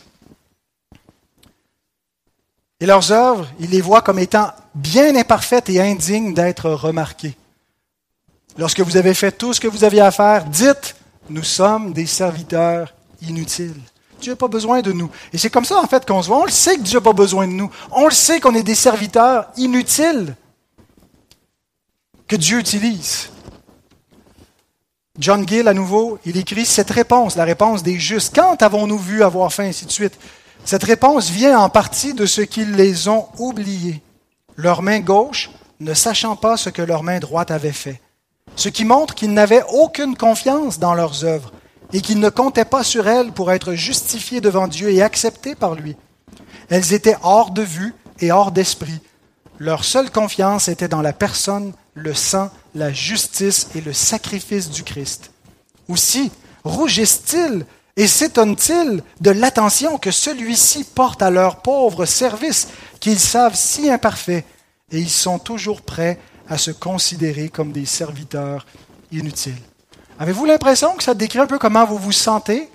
[2.80, 7.36] Et leurs œuvres, il les voit comme étant bien imparfaites et indignes d'être remarquées.
[8.58, 10.96] Lorsque vous avez fait tout ce que vous aviez à faire, dites,
[11.30, 13.82] nous sommes des serviteurs inutiles.
[14.22, 15.10] Dieu n'a pas besoin de nous.
[15.34, 16.40] Et c'est comme ça, en fait, qu'on se voit.
[16.40, 17.70] On le sait que Dieu n'a pas besoin de nous.
[17.92, 20.36] On le sait qu'on est des serviteurs inutiles
[22.28, 23.30] que Dieu utilise.
[25.18, 28.34] John Gill, à nouveau, il écrit cette réponse, la réponse des justes.
[28.34, 30.18] Quand avons-nous vu avoir faim, ainsi de suite?
[30.66, 34.02] Cette réponse vient en partie de ce qu'ils les ont oubliés,
[34.56, 35.50] leur main gauche
[35.80, 38.02] ne sachant pas ce que leur main droite avait fait,
[38.56, 41.54] ce qui montre qu'ils n'avaient aucune confiance dans leurs œuvres
[41.94, 45.76] et qu'ils ne comptaient pas sur elles pour être justifiés devant Dieu et acceptés par
[45.76, 45.96] lui.
[46.70, 49.00] Elles étaient hors de vue et hors d'esprit.
[49.58, 54.84] Leur seule confiance était dans la personne, le sang, la justice et le sacrifice du
[54.84, 55.32] Christ.
[55.88, 56.32] Aussi,
[56.64, 57.66] rougissent-ils
[58.00, 62.70] et s'étonnent-ils de l'attention que celui-ci porte à leur pauvre service,
[63.02, 64.46] qu'ils savent si imparfait,
[64.90, 68.66] et ils sont toujours prêts à se considérer comme des serviteurs
[69.12, 69.62] inutiles.
[70.18, 72.70] Avez-vous l'impression que ça décrit un peu comment vous vous sentez?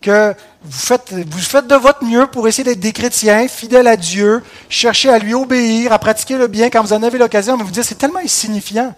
[0.00, 1.12] Que vous faites,
[1.66, 5.92] de votre mieux pour essayer d'être des chrétiens, fidèles à Dieu, chercher à lui obéir,
[5.92, 8.94] à pratiquer le bien quand vous en avez l'occasion, mais vous dites c'est tellement insignifiant.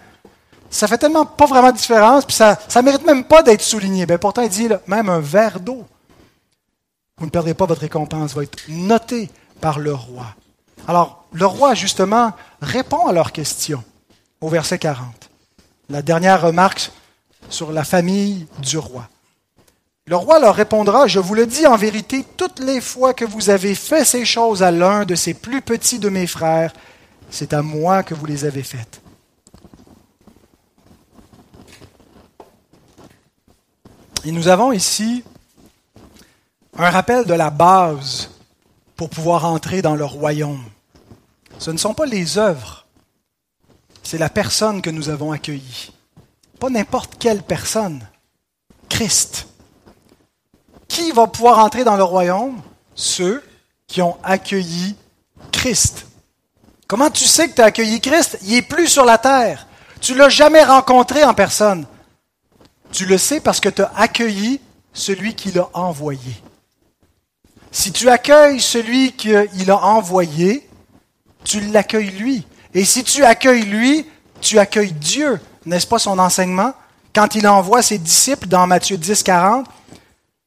[0.71, 4.07] Ça fait tellement pas vraiment de différence, puis ça ne mérite même pas d'être souligné.
[4.07, 5.87] Ben, pourtant, il dit même un verre d'eau.
[7.19, 10.27] Vous ne perdrez pas votre récompense, va être noté par le roi.
[10.87, 13.83] Alors, le roi, justement, répond à leurs questions
[14.41, 15.31] au verset 40.
[15.89, 16.93] La dernière remarque
[17.49, 19.09] sur la famille du roi.
[20.07, 23.51] Le roi leur répondra, je vous le dis en vérité, toutes les fois que vous
[23.51, 26.73] avez fait ces choses à l'un de ces plus petits de mes frères,
[27.31, 29.03] c'est à moi que vous les avez faites.
[34.25, 35.23] Et nous avons ici
[36.77, 38.31] un rappel de la base
[38.97, 40.65] pour pouvoir entrer dans le royaume.
[41.59, 42.87] Ce ne sont pas les œuvres,
[44.03, 45.93] c'est la personne que nous avons accueillie.
[46.59, 48.07] Pas n'importe quelle personne,
[48.89, 49.47] Christ.
[50.89, 52.61] Qui va pouvoir entrer dans le royaume?
[52.95, 53.43] Ceux
[53.87, 54.97] qui ont accueilli
[55.53, 56.07] Christ.
[56.89, 58.39] Comment tu sais que tu as accueilli Christ?
[58.43, 59.67] Il n'est plus sur la terre.
[60.01, 61.87] Tu ne l'as jamais rencontré en personne.
[62.93, 64.61] Tu le sais parce que tu as accueilli
[64.93, 66.43] celui qui l'a envoyé.
[67.71, 70.69] Si tu accueilles celui qu'il a envoyé,
[71.45, 72.47] tu l'accueilles lui.
[72.75, 74.07] Et si tu accueilles lui,
[74.41, 75.41] tu accueilles Dieu.
[75.67, 76.73] N'est-ce pas son enseignement?
[77.15, 79.67] Quand il envoie ses disciples dans Matthieu 10, 40,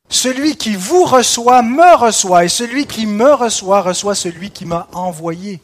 [0.10, 4.88] celui qui vous reçoit me reçoit, et celui qui me reçoit reçoit celui qui m'a
[4.94, 5.62] envoyé,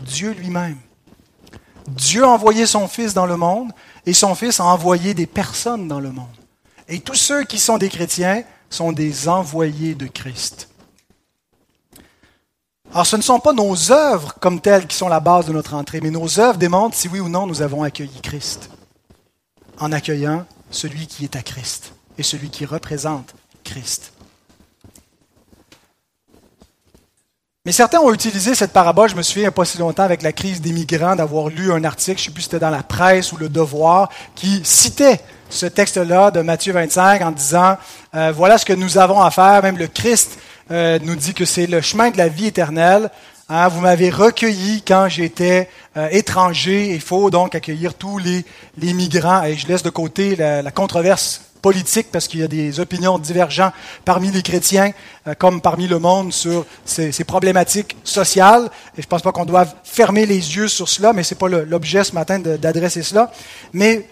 [0.00, 0.78] Dieu lui-même.
[1.86, 3.70] Dieu a envoyé son Fils dans le monde,
[4.06, 6.26] et son Fils a envoyé des personnes dans le monde.
[6.88, 10.68] Et tous ceux qui sont des chrétiens sont des envoyés de Christ.
[12.92, 15.74] Alors ce ne sont pas nos œuvres comme telles qui sont la base de notre
[15.74, 18.70] entrée, mais nos œuvres démontrent si oui ou non nous avons accueilli Christ,
[19.80, 23.34] en accueillant celui qui est à Christ et celui qui représente
[23.64, 24.13] Christ.
[27.66, 30.60] Mais certains ont utilisé cette parabole, je me souviens pas si longtemps avec la crise
[30.60, 33.32] des migrants, d'avoir lu un article, je ne sais plus si c'était dans la presse
[33.32, 37.78] ou le devoir, qui citait ce texte-là de Matthieu 25 en disant,
[38.14, 40.38] euh, voilà ce que nous avons à faire, même le Christ
[40.70, 43.08] euh, nous dit que c'est le chemin de la vie éternelle.
[43.48, 48.44] Hein, vous m'avez recueilli quand j'étais euh, étranger, il faut donc accueillir tous les,
[48.76, 49.42] les migrants.
[49.44, 53.18] Et je laisse de côté la, la controverse politique parce qu'il y a des opinions
[53.18, 53.72] divergentes
[54.04, 54.92] parmi les chrétiens
[55.26, 58.66] euh, comme parmi le monde sur ces, problématiques sociales.
[58.98, 61.38] Et je ne pense pas qu'on doive fermer les yeux sur cela, mais ce n'est
[61.38, 63.32] pas l'objet ce matin d'adresser cela.
[63.72, 64.06] Mais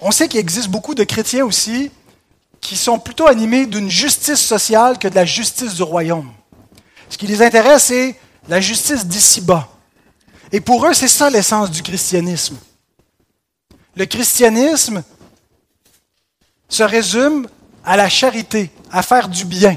[0.00, 1.90] on sait qu'il existe beaucoup de chrétiens aussi
[2.62, 6.30] qui sont plutôt animés d'une justice sociale que de la justice du royaume.
[7.10, 8.16] Ce qui les intéresse, c'est
[8.48, 9.68] la justice d'ici-bas.
[10.50, 12.56] Et pour eux, c'est ça l'essence du christianisme.
[13.96, 15.02] Le christianisme,
[16.70, 17.46] se résume
[17.84, 19.76] à la charité, à faire du bien,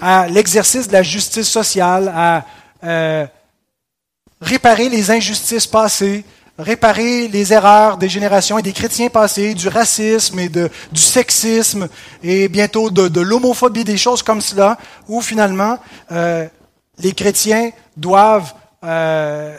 [0.00, 2.44] à l'exercice de la justice sociale, à
[2.84, 3.26] euh,
[4.40, 6.24] réparer les injustices passées,
[6.58, 11.88] réparer les erreurs des générations et des chrétiens passés, du racisme et de, du sexisme
[12.22, 14.76] et bientôt de, l'homophobie, des choses comme cela,
[15.08, 15.78] où finalement
[16.10, 16.46] euh,
[16.98, 18.52] les chrétiens doivent
[18.84, 19.56] euh,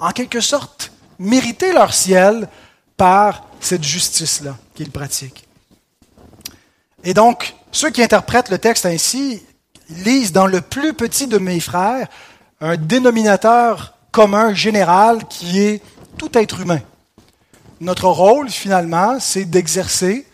[0.00, 0.90] en quelque sorte
[1.20, 2.48] mériter leur ciel
[2.96, 5.46] par cette justice-là qu'ils pratiquent.
[7.04, 9.42] Et donc, ceux qui interprètent le texte ainsi
[9.88, 12.08] lisent dans le plus petit de mes frères
[12.60, 15.82] un dénominateur commun général qui est
[16.16, 16.80] tout être humain.
[17.80, 20.26] Notre rôle, finalement, c'est d'exercer,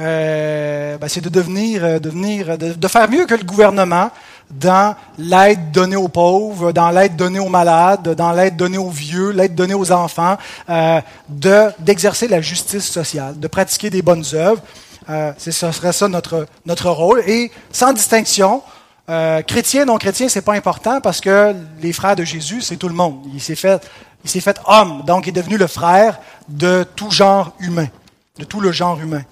[0.00, 4.10] euh, ben, c'est de devenir, euh, devenir de, faire mieux que le gouvernement
[4.50, 9.30] dans l'aide donnée aux pauvres, dans l'aide donnée aux malades, dans l'aide donnée aux vieux,
[9.30, 10.36] l'aide donnée aux enfants,
[10.68, 14.62] euh, d'exercer la justice sociale, de pratiquer des bonnes œuvres.
[15.10, 17.22] Euh, ce serait ça notre, notre rôle.
[17.26, 18.62] Et sans distinction,
[19.10, 22.88] euh, chrétien, non chrétien, c'est pas important parce que les frères de Jésus, c'est tout
[22.88, 23.22] le monde.
[23.34, 23.82] Il s'est fait,
[24.24, 26.18] il s'est fait homme, donc il est devenu le frère
[26.48, 27.88] de tout genre humain,
[28.38, 29.22] de tout le genre humain.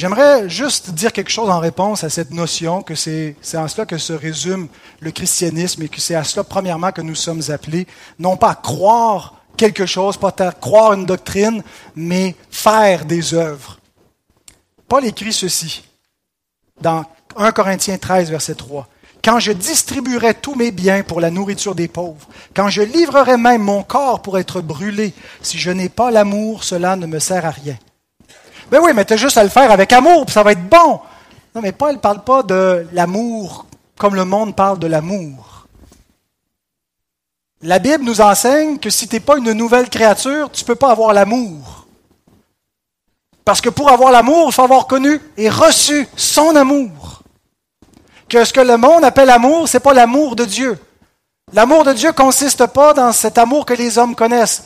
[0.00, 3.98] J'aimerais juste dire quelque chose en réponse à cette notion que c'est en cela que
[3.98, 4.68] se résume
[5.00, 7.86] le christianisme et que c'est à cela, premièrement, que nous sommes appelés,
[8.18, 11.62] non pas à croire quelque chose, pas à croire une doctrine,
[11.94, 13.78] mais faire des œuvres.
[14.88, 15.84] Paul écrit ceci
[16.80, 17.04] dans
[17.36, 18.88] 1 Corinthiens 13, verset 3.
[19.22, 22.26] Quand je distribuerai tous mes biens pour la nourriture des pauvres,
[22.56, 26.96] quand je livrerai même mon corps pour être brûlé, si je n'ai pas l'amour, cela
[26.96, 27.76] ne me sert à rien.
[28.70, 30.68] Ben oui, mais tu as juste à le faire avec amour, puis ça va être
[30.68, 31.00] bon.
[31.54, 33.66] Non, mais Paul ne parle pas de l'amour
[34.00, 35.66] comme le monde parle de l'amour.
[37.60, 40.74] La Bible nous enseigne que si tu n'es pas une nouvelle créature, tu ne peux
[40.74, 41.86] pas avoir l'amour.
[43.44, 47.22] Parce que pour avoir l'amour, il faut avoir connu et reçu son amour.
[48.26, 50.78] Que ce que le monde appelle amour, c'est pas l'amour de Dieu.
[51.52, 54.64] L'amour de Dieu consiste pas dans cet amour que les hommes connaissent.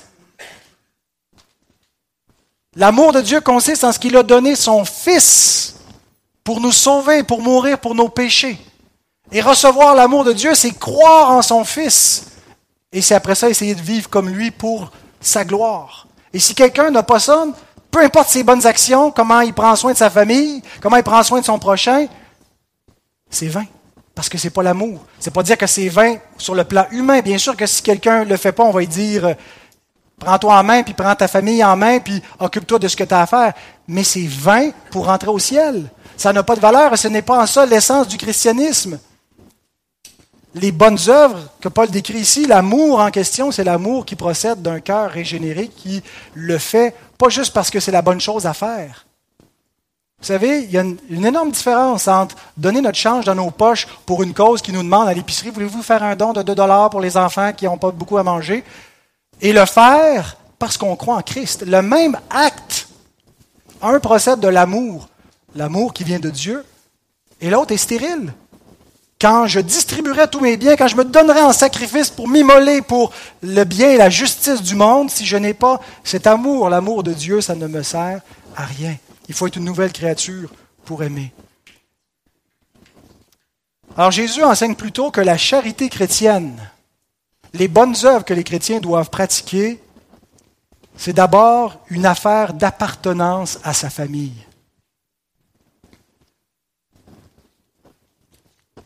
[2.77, 5.77] L'amour de Dieu consiste en ce qu'il a donné son Fils
[6.43, 8.59] pour nous sauver, pour mourir pour nos péchés.
[9.33, 12.27] Et recevoir l'amour de Dieu, c'est croire en son Fils.
[12.93, 16.07] Et c'est après ça essayer de vivre comme lui pour sa gloire.
[16.33, 17.45] Et si quelqu'un n'a pas ça,
[17.91, 21.23] peu importe ses bonnes actions, comment il prend soin de sa famille, comment il prend
[21.23, 22.07] soin de son prochain,
[23.31, 23.65] c'est vain.
[24.15, 25.05] Parce que c'est pas l'amour.
[25.19, 27.21] C'est pas dire que c'est vain sur le plan humain.
[27.21, 29.35] Bien sûr que si quelqu'un le fait pas, on va lui dire
[30.19, 33.15] prends-toi en main, puis prends ta famille en main, puis occupe-toi de ce que tu
[33.15, 33.53] as à faire.
[33.89, 35.91] Mais c'est vain pour rentrer au ciel.
[36.17, 38.99] Ça n'a pas de valeur et ce n'est pas en ça l'essence du christianisme
[40.55, 44.81] les bonnes œuvres que Paul décrit ici, l'amour en question, c'est l'amour qui procède d'un
[44.81, 46.03] cœur régénéré qui
[46.35, 49.07] le fait pas juste parce que c'est la bonne chose à faire.
[50.21, 53.87] Vous savez, il y a une, énorme différence entre donner notre change dans nos poches
[54.07, 56.89] pour une cause qui nous demande à l'épicerie, voulez-vous faire un don de 2 dollars
[56.89, 58.65] pour les enfants qui n'ont pas beaucoup à manger,
[59.41, 61.65] et le faire parce qu'on croit en Christ.
[61.67, 62.89] Le même acte,
[63.83, 65.09] un procède de l'amour,
[65.55, 66.65] l'amour qui vient de Dieu,
[67.41, 68.33] et l'autre est stérile
[69.25, 73.11] quand je distribuerai tous mes biens, quand je me donnerai en sacrifice pour m'immoler pour
[73.43, 77.15] le bien et la justice du monde, si je n'ai pas cet amour, l'amour de
[77.15, 78.21] Dieu, ça ne me sert
[78.55, 78.95] à rien.
[79.27, 80.51] Il faut être une nouvelle créature
[80.85, 81.33] pour aimer.
[83.97, 86.59] Alors Jésus enseigne plutôt que la charité chrétienne,
[87.55, 89.81] les bonnes œuvres que les chrétiens doivent pratiquer,
[90.97, 94.45] c'est d'abord une affaire d'appartenance à sa famille.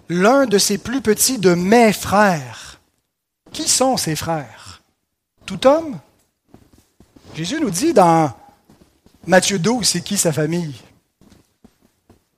[0.08, 2.80] l'un de ses plus petits de mes frères.
[3.52, 4.82] Qui sont ses frères?
[5.46, 5.98] Tout homme?
[7.34, 8.32] Jésus nous dit dans
[9.26, 10.74] Matthieu 12, c'est qui sa famille?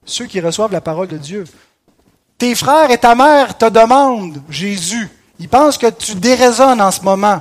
[0.04, 1.44] Ceux qui reçoivent la parole de Dieu.
[2.38, 5.08] Tes frères et ta mère te demandent, Jésus.
[5.40, 7.40] Ils pensent que tu déraisonnes en ce moment.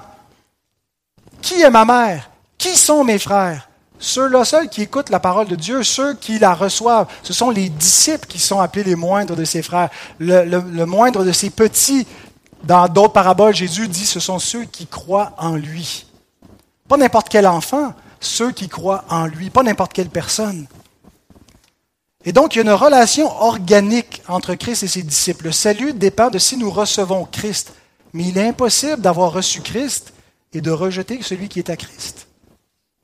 [1.41, 2.29] Qui est ma mère?
[2.57, 3.69] Qui sont mes frères?
[3.99, 7.67] Ceux-là seuls qui écoutent la parole de Dieu, ceux qui la reçoivent, ce sont les
[7.67, 9.89] disciples qui sont appelés les moindres de ses frères.
[10.17, 12.07] Le, moindre de ses petits,
[12.63, 16.05] dans d'autres paraboles, Jésus dit, ce sont ceux qui croient en lui.
[16.87, 20.67] Pas n'importe quel enfant, ceux qui croient en lui, pas n'importe quelle personne.
[22.23, 25.45] Et donc, il y a une relation organique entre Christ et ses disciples.
[25.45, 27.73] Le salut dépend de si nous recevons Christ.
[28.13, 30.13] Mais il est impossible d'avoir reçu Christ
[30.53, 32.27] et de rejeter celui qui est à Christ.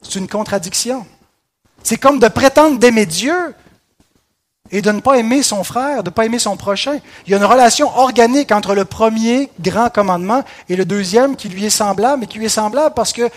[0.01, 1.05] C'est une contradiction.
[1.83, 3.53] C'est comme de prétendre d'aimer Dieu
[4.71, 6.99] et de ne pas aimer son frère, de ne pas aimer son prochain.
[7.25, 11.49] Il y a une relation organique entre le premier grand commandement et le deuxième qui
[11.49, 13.29] lui est semblable, mais qui lui est semblable parce que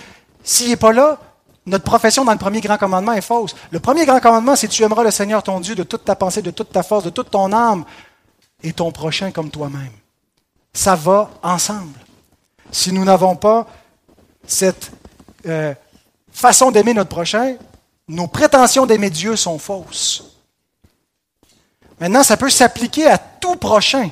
[0.42, 1.18] s'il n'est pas là,
[1.66, 3.54] notre profession dans le premier grand commandement est fausse.
[3.70, 6.40] Le premier grand commandement, c'est tu aimeras le Seigneur ton Dieu de toute ta pensée,
[6.40, 7.84] de toute ta force, de toute ton âme
[8.62, 9.92] et ton prochain comme toi-même.
[10.78, 11.98] Ça va ensemble.
[12.70, 13.66] Si nous n'avons pas
[14.46, 14.92] cette
[15.44, 15.74] euh,
[16.30, 17.56] façon d'aimer notre prochain,
[18.06, 20.22] nos prétentions d'aimer Dieu sont fausses.
[21.98, 24.08] Maintenant, ça peut s'appliquer à tout prochain.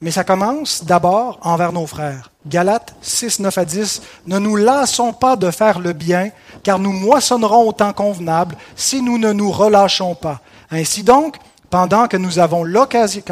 [0.00, 2.30] Mais ça commence d'abord envers nos frères.
[2.46, 4.00] Galates 6, 9 à 10.
[4.26, 6.30] Ne nous lassons pas de faire le bien,
[6.62, 10.40] car nous moissonnerons au temps convenable si nous ne nous relâchons pas.
[10.70, 11.36] Ainsi donc,
[11.70, 13.22] pendant que nous avons l'occasion,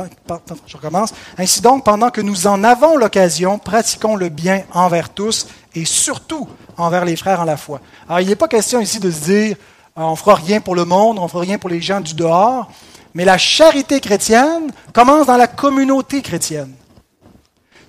[0.66, 5.46] je recommence, ainsi donc, pendant que nous en avons l'occasion, pratiquons le bien envers tous
[5.74, 7.80] et surtout envers les frères en la foi.
[8.08, 9.56] Alors, il n'est pas question ici de se dire,
[9.98, 12.00] euh, on ne fera rien pour le monde, on ne fera rien pour les gens
[12.00, 12.70] du dehors,
[13.14, 16.72] mais la charité chrétienne commence dans la communauté chrétienne.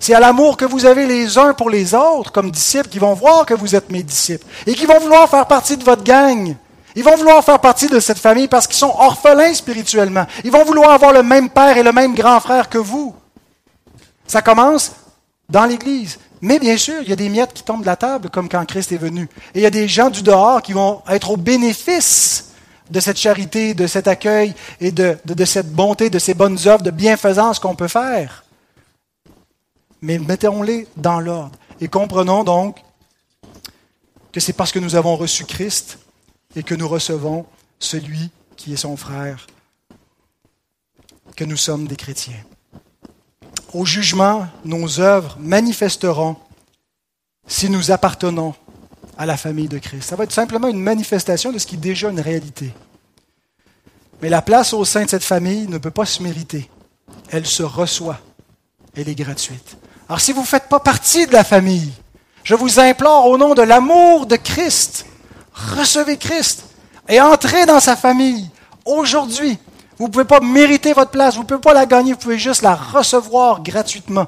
[0.00, 3.14] C'est à l'amour que vous avez les uns pour les autres comme disciples qui vont
[3.14, 6.54] voir que vous êtes mes disciples et qui vont vouloir faire partie de votre gang.
[6.98, 10.26] Ils vont vouloir faire partie de cette famille parce qu'ils sont orphelins spirituellement.
[10.42, 13.14] Ils vont vouloir avoir le même père et le même grand frère que vous.
[14.26, 14.90] Ça commence
[15.48, 16.18] dans l'Église.
[16.40, 18.66] Mais bien sûr, il y a des miettes qui tombent de la table, comme quand
[18.66, 19.28] Christ est venu.
[19.54, 22.46] Et il y a des gens du dehors qui vont être au bénéfice
[22.90, 26.90] de cette charité, de cet accueil et de, cette bonté, de ces bonnes œuvres, de
[26.90, 28.42] bienfaisance qu'on peut faire.
[30.02, 31.52] Mais mettons-les dans l'ordre.
[31.80, 32.82] Et comprenons donc
[34.32, 35.98] que c'est parce que nous avons reçu Christ
[36.58, 37.46] et que nous recevons
[37.78, 39.46] celui qui est son frère
[41.36, 42.44] que nous sommes des chrétiens
[43.72, 46.36] au jugement, nos œuvres manifesteront
[47.46, 48.54] si nous appartenons
[49.16, 50.08] à la famille de Christ.
[50.08, 52.72] Ça va être simplement une manifestation de ce qui est déjà une réalité.
[54.22, 56.68] Mais la place au sein de cette famille ne peut pas se mériter.
[57.30, 58.20] Elle se reçoit.
[58.96, 59.76] Elle est gratuite.
[60.08, 61.92] Alors si vous ne faites pas partie de la famille,
[62.42, 65.06] je vous implore au nom de l'amour de Christ,
[65.76, 66.64] recevez Christ
[67.08, 68.48] et entrez dans sa famille
[68.84, 69.58] aujourd'hui.
[69.98, 72.38] Vous ne pouvez pas mériter votre place, vous ne pouvez pas la gagner, vous pouvez
[72.38, 74.26] juste la recevoir gratuitement.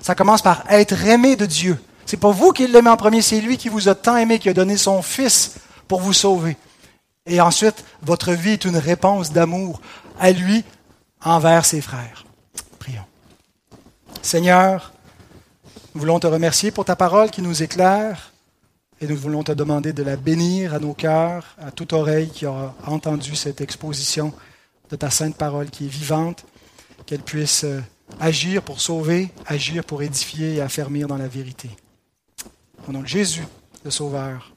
[0.00, 1.78] Ça commence par être aimé de Dieu.
[2.06, 4.48] C'est pas vous qui l'aimez en premier, c'est lui qui vous a tant aimé, qui
[4.48, 5.54] a donné son Fils
[5.88, 6.56] pour vous sauver.
[7.26, 9.80] Et ensuite, votre vie est une réponse d'amour
[10.18, 10.64] à lui
[11.24, 12.24] envers ses frères.
[12.78, 13.04] Prions.
[14.22, 14.92] Seigneur,
[15.94, 18.31] nous voulons te remercier pour ta parole qui nous éclaire
[19.02, 22.46] et nous voulons te demander de la bénir à nos cœurs, à toute oreille qui
[22.46, 24.32] aura entendu cette exposition
[24.90, 26.44] de ta sainte parole qui est vivante,
[27.04, 27.80] qu'elle puisse euh,
[28.20, 31.68] agir pour sauver, agir pour édifier et affermir dans la vérité.
[32.88, 33.46] Au nom de Jésus,
[33.84, 34.52] le Sauveur.